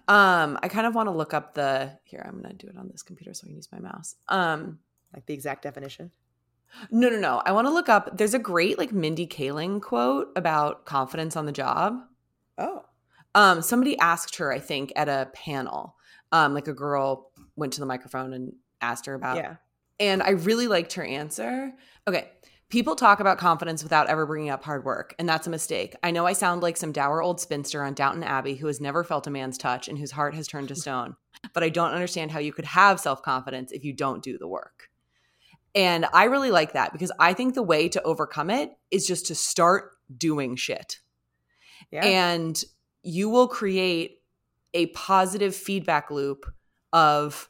[0.07, 2.77] Um I kind of want to look up the here I'm going to do it
[2.77, 4.15] on this computer so I can use my mouse.
[4.27, 4.79] Um
[5.13, 6.11] Like the exact definition?
[6.91, 7.41] no no no.
[7.45, 11.45] I want to look up there's a great like Mindy Kaling quote about confidence on
[11.45, 11.99] the job.
[12.57, 12.85] Oh,
[13.35, 15.95] Um somebody asked her I think at a panel.
[16.31, 19.55] Um like a girl went to the microphone and asked her about yeah.
[19.99, 21.73] And I really liked her answer.
[22.07, 22.31] Okay.
[22.69, 25.95] People talk about confidence without ever bringing up hard work, and that's a mistake.
[26.03, 29.05] I know I sound like some dour old spinster on Downton Abbey who has never
[29.05, 31.15] felt a man's touch and whose heart has turned to stone,
[31.53, 34.47] but I don't understand how you could have self confidence if you don't do the
[34.49, 34.89] work.
[35.75, 39.27] And I really like that because I think the way to overcome it is just
[39.27, 40.99] to start doing shit
[41.91, 42.03] Yeah.
[42.05, 42.61] and
[43.03, 44.21] you will create
[44.73, 46.45] a positive feedback loop
[46.91, 47.49] of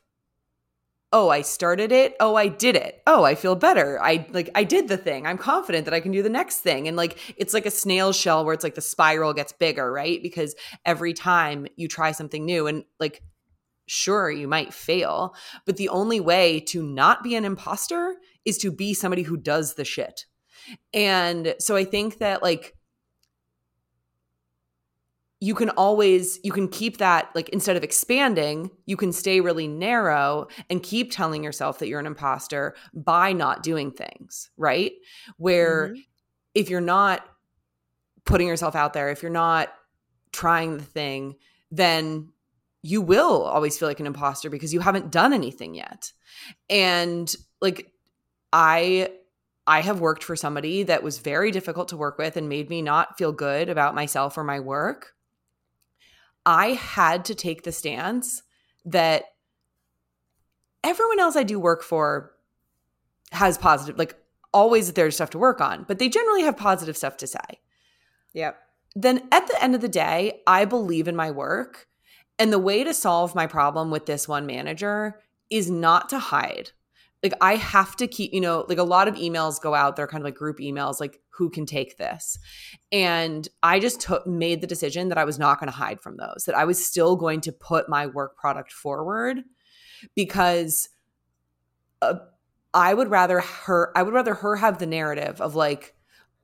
[1.13, 2.15] oh i started it?
[2.19, 3.01] Oh i did it.
[3.07, 4.01] Oh i feel better.
[4.01, 5.25] I like i did the thing.
[5.25, 6.87] I'm confident that i can do the next thing.
[6.87, 10.21] And like it's like a snail shell where it's like the spiral gets bigger right?
[10.21, 10.55] Because
[10.85, 13.21] every time you try something new and like
[13.89, 15.33] sure you might fail
[15.65, 19.75] but the only way to not be an imposter is to be somebody who does
[19.75, 20.25] the shit.
[20.93, 22.76] And so i think that like
[25.39, 29.67] you can always you can keep that like instead of expanding you can stay really
[29.67, 34.93] narrow and keep telling yourself that you're an imposter by not doing things right?
[35.37, 36.03] Where Mhm.
[36.55, 37.23] if you're not
[38.25, 39.73] putting yourself out there if you're not
[40.31, 41.35] trying the thing
[41.71, 42.29] then
[42.83, 46.11] you will always feel like an imposter because you haven't done anything yet.
[46.69, 47.91] And like
[48.53, 49.09] i
[49.67, 52.81] i have worked for somebody that was very difficult to work with and made me
[52.81, 55.13] not feel good about myself or my work
[56.47, 58.41] I had to take the stance
[58.85, 59.25] that
[60.81, 62.31] everyone else I do work for
[63.33, 64.15] has positive like
[64.53, 67.59] always there's stuff to work on, but they generally have positive stuff to say.
[68.33, 68.57] Yep.
[68.95, 71.87] Then at the end of the day, I believe in my work.
[72.39, 75.19] And the way to solve my problem with this one manager
[75.49, 76.71] is not to hide.
[77.23, 80.07] Like I have to keep, you know, like a lot of emails go out, they're
[80.07, 82.37] kind of like group emails, like who can take this?
[82.91, 86.17] And I just took made the decision that I was not going to hide from
[86.17, 89.39] those, that I was still going to put my work product forward
[90.15, 90.89] because
[92.01, 92.15] uh,
[92.73, 95.95] I would rather her I would rather her have the narrative of like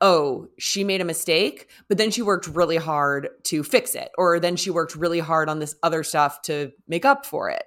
[0.01, 4.37] oh, she made a mistake, but then she worked really hard to fix it or
[4.37, 7.63] then she worked really hard on this other stuff to make up for it.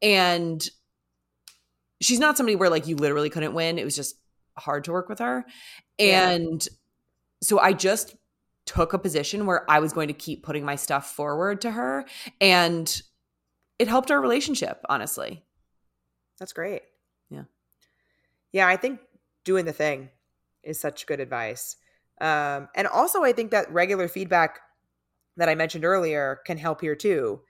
[0.00, 0.64] And
[2.02, 3.78] she's not somebody where like you literally couldn't win.
[3.78, 4.16] It was just
[4.58, 5.44] hard to work with her.
[5.98, 6.76] And yeah.
[7.42, 8.14] so I just
[8.66, 12.04] took a position where I was going to keep putting my stuff forward to her
[12.40, 13.02] and
[13.78, 15.42] it helped our relationship, honestly.
[16.38, 16.82] That's great.
[17.30, 17.44] Yeah.
[18.52, 19.00] Yeah, I think
[19.44, 20.10] doing the thing
[20.62, 21.76] is such good advice.
[22.20, 24.60] Um, and also, I think that regular feedback
[25.36, 27.40] that I mentioned earlier can help here too,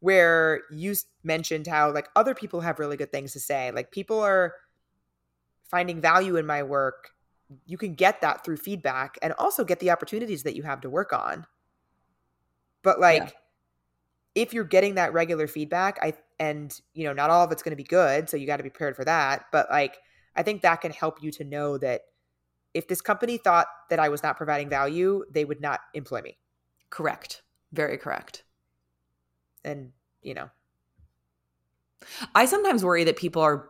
[0.00, 3.70] where you mentioned how like other people have really good things to say.
[3.70, 4.54] Like people are
[5.70, 7.10] finding value in my work.
[7.66, 10.90] You can get that through feedback and also get the opportunities that you have to
[10.90, 11.46] work on.
[12.82, 13.30] But like, yeah.
[14.34, 17.72] if you're getting that regular feedback, I and you know not all of it's going
[17.72, 19.46] to be good, so you got to be prepared for that.
[19.52, 19.98] But like,
[20.34, 22.02] I think that can help you to know that
[22.72, 26.38] if this company thought that I was not providing value, they would not employ me.
[26.88, 27.42] Correct.
[27.72, 28.44] Very correct.
[29.64, 29.92] And,
[30.22, 30.50] you know,
[32.34, 33.68] I sometimes worry that people are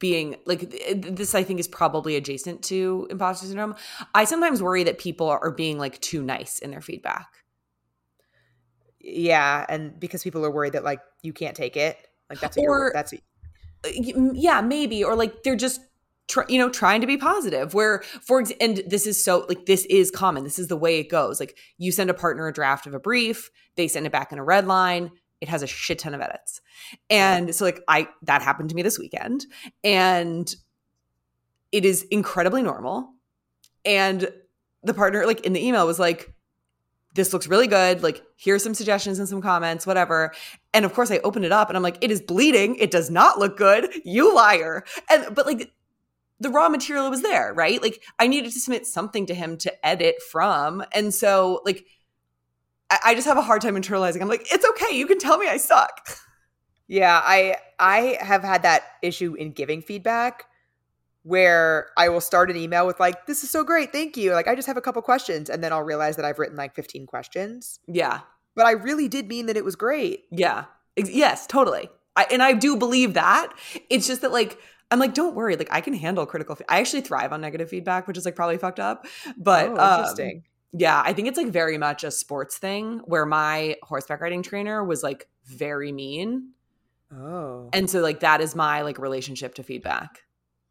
[0.00, 3.76] being like this I think is probably adjacent to imposter syndrome.
[4.14, 7.28] I sometimes worry that people are being like too nice in their feedback.
[8.98, 11.96] Yeah, and because people are worried that like you can't take it.
[12.28, 13.22] Like that's what or, that's what,
[14.36, 15.80] yeah, maybe or like they're just
[16.48, 20.12] you know trying to be positive where for and this is so like this is
[20.12, 22.94] common this is the way it goes like you send a partner a draft of
[22.94, 25.10] a brief they send it back in a red line
[25.40, 26.60] it has a shit ton of edits
[27.08, 29.46] and so like i that happened to me this weekend
[29.84, 30.54] and
[31.72, 33.12] it is incredibly normal
[33.84, 34.28] and
[34.82, 36.34] the partner like in the email was like
[37.14, 38.02] this looks really good.
[38.02, 40.32] Like, here's some suggestions and some comments, whatever.
[40.72, 42.76] And of course, I open it up and I'm like, it is bleeding.
[42.76, 43.92] It does not look good.
[44.04, 44.84] You liar.
[45.10, 45.72] And, but like,
[46.40, 47.82] the raw material was there, right?
[47.82, 50.82] Like I needed to submit something to him to edit from.
[50.92, 51.84] And so like
[52.90, 54.20] I, just have a hard time internalizing.
[54.20, 56.08] I'm like, it's okay, you can tell me I suck.
[56.88, 60.46] Yeah, I I have had that issue in giving feedback
[61.22, 64.48] where I will start an email with like, "This is so great, thank you." Like,
[64.48, 67.06] I just have a couple questions, and then I'll realize that I've written like 15
[67.06, 67.78] questions.
[67.86, 68.22] Yeah,
[68.56, 70.24] but I really did mean that it was great.
[70.32, 70.64] Yeah,
[70.96, 71.88] yes, totally.
[72.16, 73.52] I, and I do believe that.
[73.88, 74.58] It's just that like
[74.90, 75.56] I'm like, don't worry.
[75.56, 76.56] Like, I can handle critical.
[76.56, 79.06] Fe- I actually thrive on negative feedback, which is like probably fucked up.
[79.36, 80.36] But oh, um, interesting.
[80.38, 84.42] Um, yeah, I think it's like very much a sports thing where my horseback riding
[84.42, 86.52] trainer was like very mean.
[87.12, 87.68] Oh.
[87.72, 90.22] And so like that is my like relationship to feedback.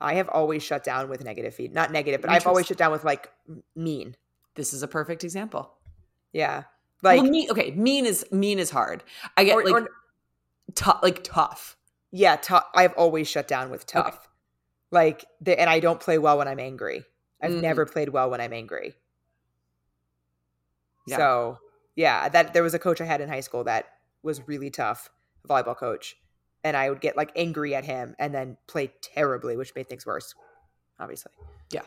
[0.02, 1.74] I have always shut down with negative feed.
[1.74, 3.30] Not negative, but I've always shut down with like
[3.76, 4.16] mean.
[4.56, 5.74] This is a perfect example.
[6.32, 6.64] Yeah.
[7.04, 9.04] Like well, mean, okay, mean is mean is hard.
[9.36, 9.88] I get or, like
[10.76, 11.78] tough like tough.
[12.12, 12.66] Yeah, tough.
[12.74, 14.16] I've always shut down with tough.
[14.16, 14.26] Okay.
[14.92, 17.06] Like, the, and I don't play well when I'm angry.
[17.42, 17.62] I've mm-hmm.
[17.62, 18.96] never played well when I'm angry.
[21.08, 21.18] Yeah.
[21.18, 21.58] So,
[21.96, 23.86] yeah, that there was a coach I had in high school that
[24.24, 25.10] was really tough,
[25.48, 26.18] volleyball coach,
[26.64, 30.06] and I would get like angry at him and then play terribly, which made things
[30.06, 30.34] worse.
[31.00, 31.32] Obviously.
[31.72, 31.84] Yeah.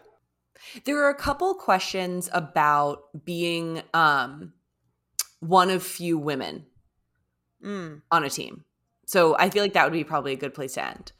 [0.84, 4.52] There are a couple questions about being um
[5.40, 6.66] one of few women
[7.62, 8.00] mm.
[8.10, 8.64] on a team.
[9.06, 11.12] So I feel like that would be probably a good place to end.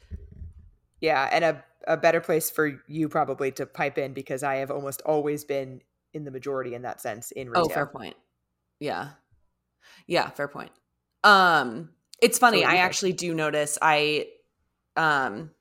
[1.01, 4.71] Yeah, and a a better place for you probably to pipe in because I have
[4.71, 5.81] almost always been
[6.13, 7.65] in the majority in that sense in retail.
[7.65, 8.15] Oh, fair point.
[8.79, 9.09] Yeah.
[10.07, 10.71] Yeah, fair point.
[11.23, 11.89] Um
[12.21, 14.27] it's funny, so I actually do notice I
[14.95, 15.51] um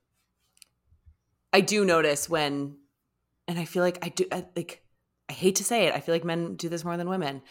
[1.52, 2.76] I do notice when
[3.48, 4.82] and I feel like I do I, like
[5.28, 7.42] I hate to say it, I feel like men do this more than women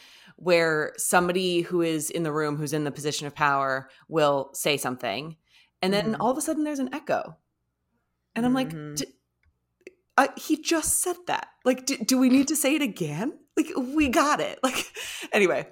[0.41, 4.75] where somebody who is in the room who's in the position of power will say
[4.75, 5.35] something
[5.83, 6.21] and then mm-hmm.
[6.21, 7.37] all of a sudden there's an echo
[8.35, 8.95] and i'm mm-hmm.
[8.95, 9.07] like
[10.17, 13.67] uh, he just said that like do, do we need to say it again like
[13.77, 14.91] we got it like
[15.31, 15.67] anyway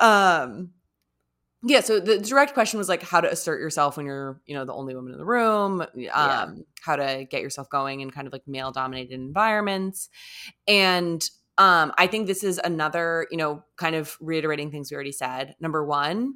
[0.00, 0.70] um
[1.62, 4.64] yeah so the direct question was like how to assert yourself when you're you know
[4.64, 6.46] the only woman in the room um yeah.
[6.82, 10.08] how to get yourself going in kind of like male dominated environments
[10.66, 15.12] and um, I think this is another, you know, kind of reiterating things we already
[15.12, 15.54] said.
[15.60, 16.34] Number one,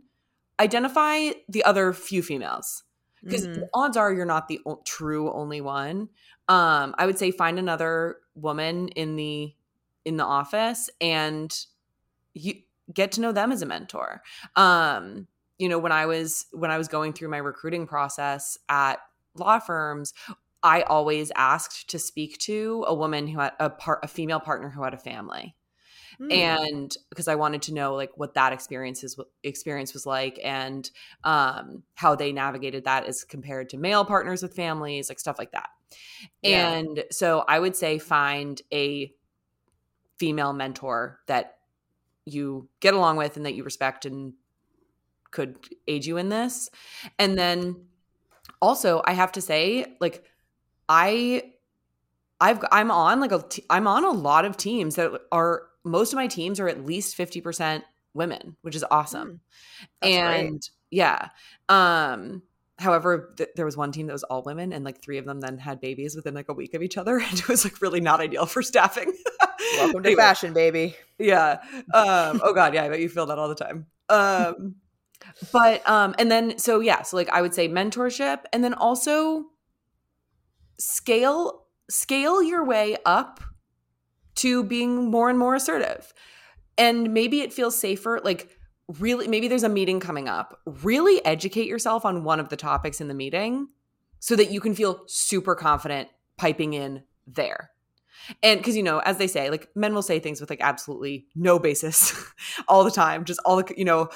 [0.61, 2.85] identify the other few females.
[3.25, 3.65] because Mhm.
[3.75, 6.09] odds are you're not the o- true only one
[6.49, 9.55] um i would say find another woman in the
[10.05, 11.67] in the office and
[12.35, 12.55] you
[12.93, 14.23] get to know them as a mentor.
[14.57, 15.27] Um
[15.59, 19.01] you know when i was when i was going through my recruiting process at
[19.35, 20.15] law firms
[20.63, 24.71] i always asked to speak to a woman who had a part a female partner
[24.71, 25.55] who had a family
[26.19, 26.33] Hmm.
[26.33, 30.91] and because I wanted to know like what that experience is experience was like and
[31.23, 35.53] um how they navigated that as compared to male partners with families like stuff like
[35.53, 35.69] that.
[36.43, 36.71] Yeah.
[36.71, 39.13] And so I would say find a
[40.19, 41.59] female mentor that
[42.25, 44.33] you get along with and that you respect and
[45.31, 45.57] could
[45.87, 46.69] aid you in this.
[47.19, 47.87] And then
[48.61, 50.25] also I have to say like
[50.89, 51.53] I
[52.41, 56.13] I've I'm on like a t- I'm on a lot of teams that are most
[56.13, 57.83] of my teams are at least 50%
[58.15, 59.41] women, which is awesome.
[60.03, 60.15] Great.
[60.17, 61.29] and yeah.
[61.69, 62.43] Um
[62.79, 65.41] however th- there was one team that was all women and like three of them
[65.41, 68.01] then had babies within like a week of each other and it was like really
[68.01, 69.13] not ideal for staffing.
[69.77, 70.95] Welcome to Anyway, fashion, baby.
[71.19, 71.59] yeah.
[71.93, 73.87] Um, oh god, yeah, I bet you feel that all the time.
[74.09, 74.77] Um,
[75.53, 79.47] but um, and then so yeah, so like I would say mentorship, and then also
[80.79, 83.41] scale scale your way up
[84.39, 86.13] to being more and more assertive.
[86.77, 88.49] And maybe it feels safer, like
[88.99, 90.61] really maybe there's a meeting coming up.
[90.65, 93.69] Really educate yourself on one of the topics in the meeting
[94.21, 97.71] so that you can feel super confident piping in there.
[98.43, 101.27] And because you know, as they say, like men will say things with like absolutely
[101.35, 102.15] no basis
[102.69, 104.09] all the time, just all the you know,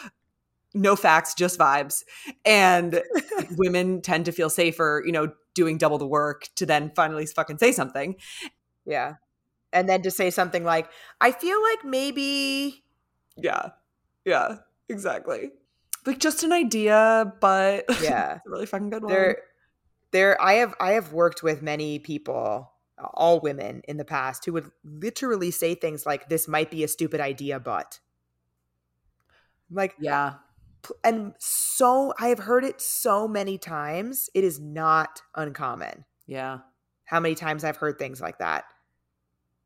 [0.74, 2.02] no facts, just vibes.
[2.44, 3.02] And
[3.56, 7.58] women tend to feel safer, you know, doing double the work to then finally fucking
[7.58, 8.16] say something.
[8.84, 9.14] Yeah.
[9.72, 12.84] And then to say something like, I feel like maybe
[13.36, 13.70] Yeah.
[14.24, 14.58] Yeah,
[14.88, 15.50] exactly.
[16.06, 18.36] Like just an idea, but Yeah.
[18.36, 19.12] it's a really fucking good one.
[19.12, 19.38] there
[20.12, 22.70] there I have I have worked with many people,
[23.14, 26.88] all women in the past who would literally say things like this might be a
[26.88, 27.98] stupid idea but
[29.70, 30.34] like yeah.
[31.02, 34.28] and so I have heard it so many times.
[34.34, 36.04] It is not uncommon.
[36.26, 36.58] Yeah.
[37.04, 38.64] How many times I've heard things like that.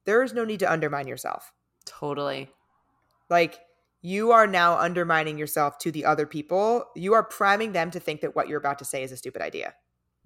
[0.06, 1.52] There is no need to undermine yourself.
[1.84, 2.48] Totally.
[3.28, 3.60] Like
[4.02, 6.86] you are now undermining yourself to the other people.
[6.94, 9.42] You are priming them to think that what you're about to say is a stupid
[9.42, 9.74] idea.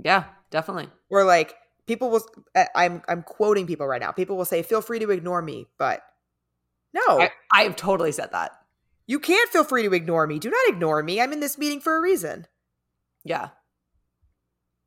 [0.03, 0.89] Yeah, definitely.
[1.11, 1.55] Or like
[1.87, 2.27] people will
[2.75, 4.13] I'm I'm quoting people right now.
[4.13, 6.03] People will say feel free to ignore me, but
[6.93, 7.21] no.
[7.21, 8.53] I, I have totally said that.
[9.07, 10.39] you can't feel free to ignore me.
[10.39, 11.21] Do not ignore me.
[11.21, 12.47] I'm in this meeting for a reason.
[13.25, 13.49] Yeah.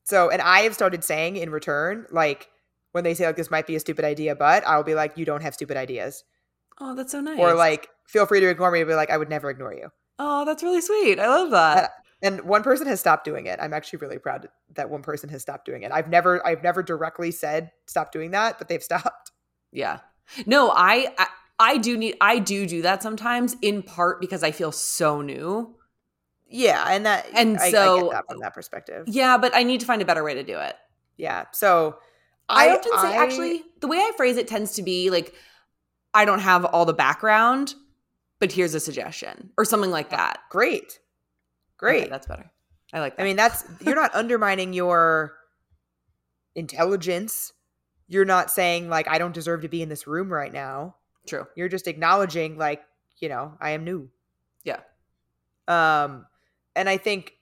[0.06, 2.50] So, and I have started saying in return like
[2.94, 5.26] when they say like this might be a stupid idea, but I'll be like you
[5.26, 6.24] don't have stupid ideas.
[6.80, 7.38] Oh, that's so nice.
[7.38, 9.90] Or like feel free to ignore me, but like I would never ignore you.
[10.20, 11.20] oh, that's really sweet.
[11.20, 11.92] I love that.
[12.24, 15.42] and one person has stopped doing it i'm actually really proud that one person has
[15.42, 19.32] stopped doing it i've never i've never directly said stop doing that but they've stopped
[19.74, 20.00] Yeah.
[20.46, 21.28] No, I, I
[21.60, 25.76] I do need I do do that sometimes in part because I feel so new.
[26.48, 29.64] yeah and that And I, I so- get that from that perspective Yeah, but I
[29.64, 30.76] need to find a better way to do it.
[31.18, 31.98] yeah so
[32.50, 35.34] I, often say I- actually the way I phrase it tends to be like
[36.14, 37.74] I don't have all the background,
[38.40, 40.40] but here's a suggestion or something like that.
[40.50, 41.00] great
[41.78, 42.50] great Okay, that's better.
[42.94, 43.24] I like that.
[43.24, 45.34] i mean that's you're not undermining your
[46.56, 47.52] intelligence
[48.08, 50.96] you're not saying like i don't deserve to be in this room right now
[51.28, 51.48] true.
[51.56, 52.84] you're just acknowledging like
[53.18, 54.10] you know i am new
[54.64, 54.80] Yeah.
[55.68, 56.28] um
[56.76, 57.34] and i think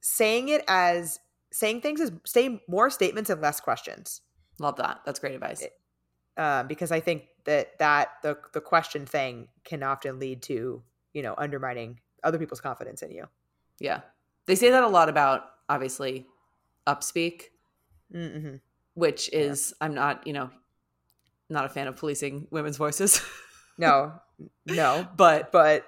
[0.00, 1.18] saying it as
[1.52, 4.20] saying things is say more statements and less questions
[4.60, 5.00] Love that.
[5.06, 5.62] That's great advice.
[5.62, 5.72] It-
[6.36, 11.22] um, because I think that that the the question thing can often lead to you
[11.22, 13.26] know undermining other people's confidence in you.
[13.80, 14.00] Yeah.
[14.46, 16.26] They say that a lot about obviously
[16.86, 17.42] upspeak,
[18.14, 18.56] Mm-hmm.
[18.94, 20.50] which is I'm not, you know,
[21.50, 23.20] not a fan of policing women's voices.
[23.80, 24.12] No,
[24.66, 25.86] no, but but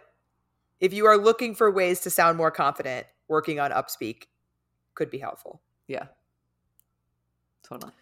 [0.78, 4.26] if you are looking for ways to sound more confident, working on upspeak
[5.00, 5.62] could be helpful.
[5.88, 6.08] yeah.
[7.62, 7.92] Totally.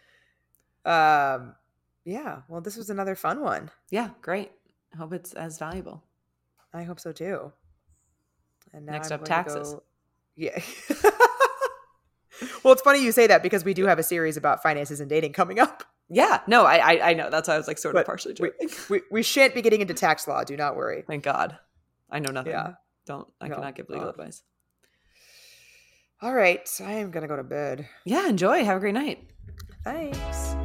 [0.84, 1.54] Um,
[2.04, 2.40] yeah.
[2.48, 3.70] Well, this was another fun one.
[3.90, 4.50] Yeah, great.
[4.92, 6.02] I hope it's as valuable.
[6.74, 7.52] I hope so too.
[8.72, 9.74] And now Next I'm up, taxes.
[9.74, 9.82] go-
[10.34, 10.58] Yeah.
[12.64, 15.08] well, it's funny you say that because we do have a series about finances and
[15.10, 15.84] dating coming up.
[16.08, 17.28] Yeah, no, I I, I know.
[17.30, 18.70] That's why I was like sort of partially joking.
[18.88, 20.42] We we shan't be getting into tax law.
[20.44, 21.02] Do not worry.
[21.06, 21.58] Thank God.
[22.10, 22.52] I know nothing.
[22.52, 22.74] Yeah.
[23.06, 24.42] Don't I No, cannot give legal uh, advice.
[26.20, 26.68] All right.
[26.84, 27.88] I am gonna go to bed.
[28.04, 28.64] Yeah, enjoy.
[28.64, 29.30] Have a great night.
[29.84, 30.57] Thanks.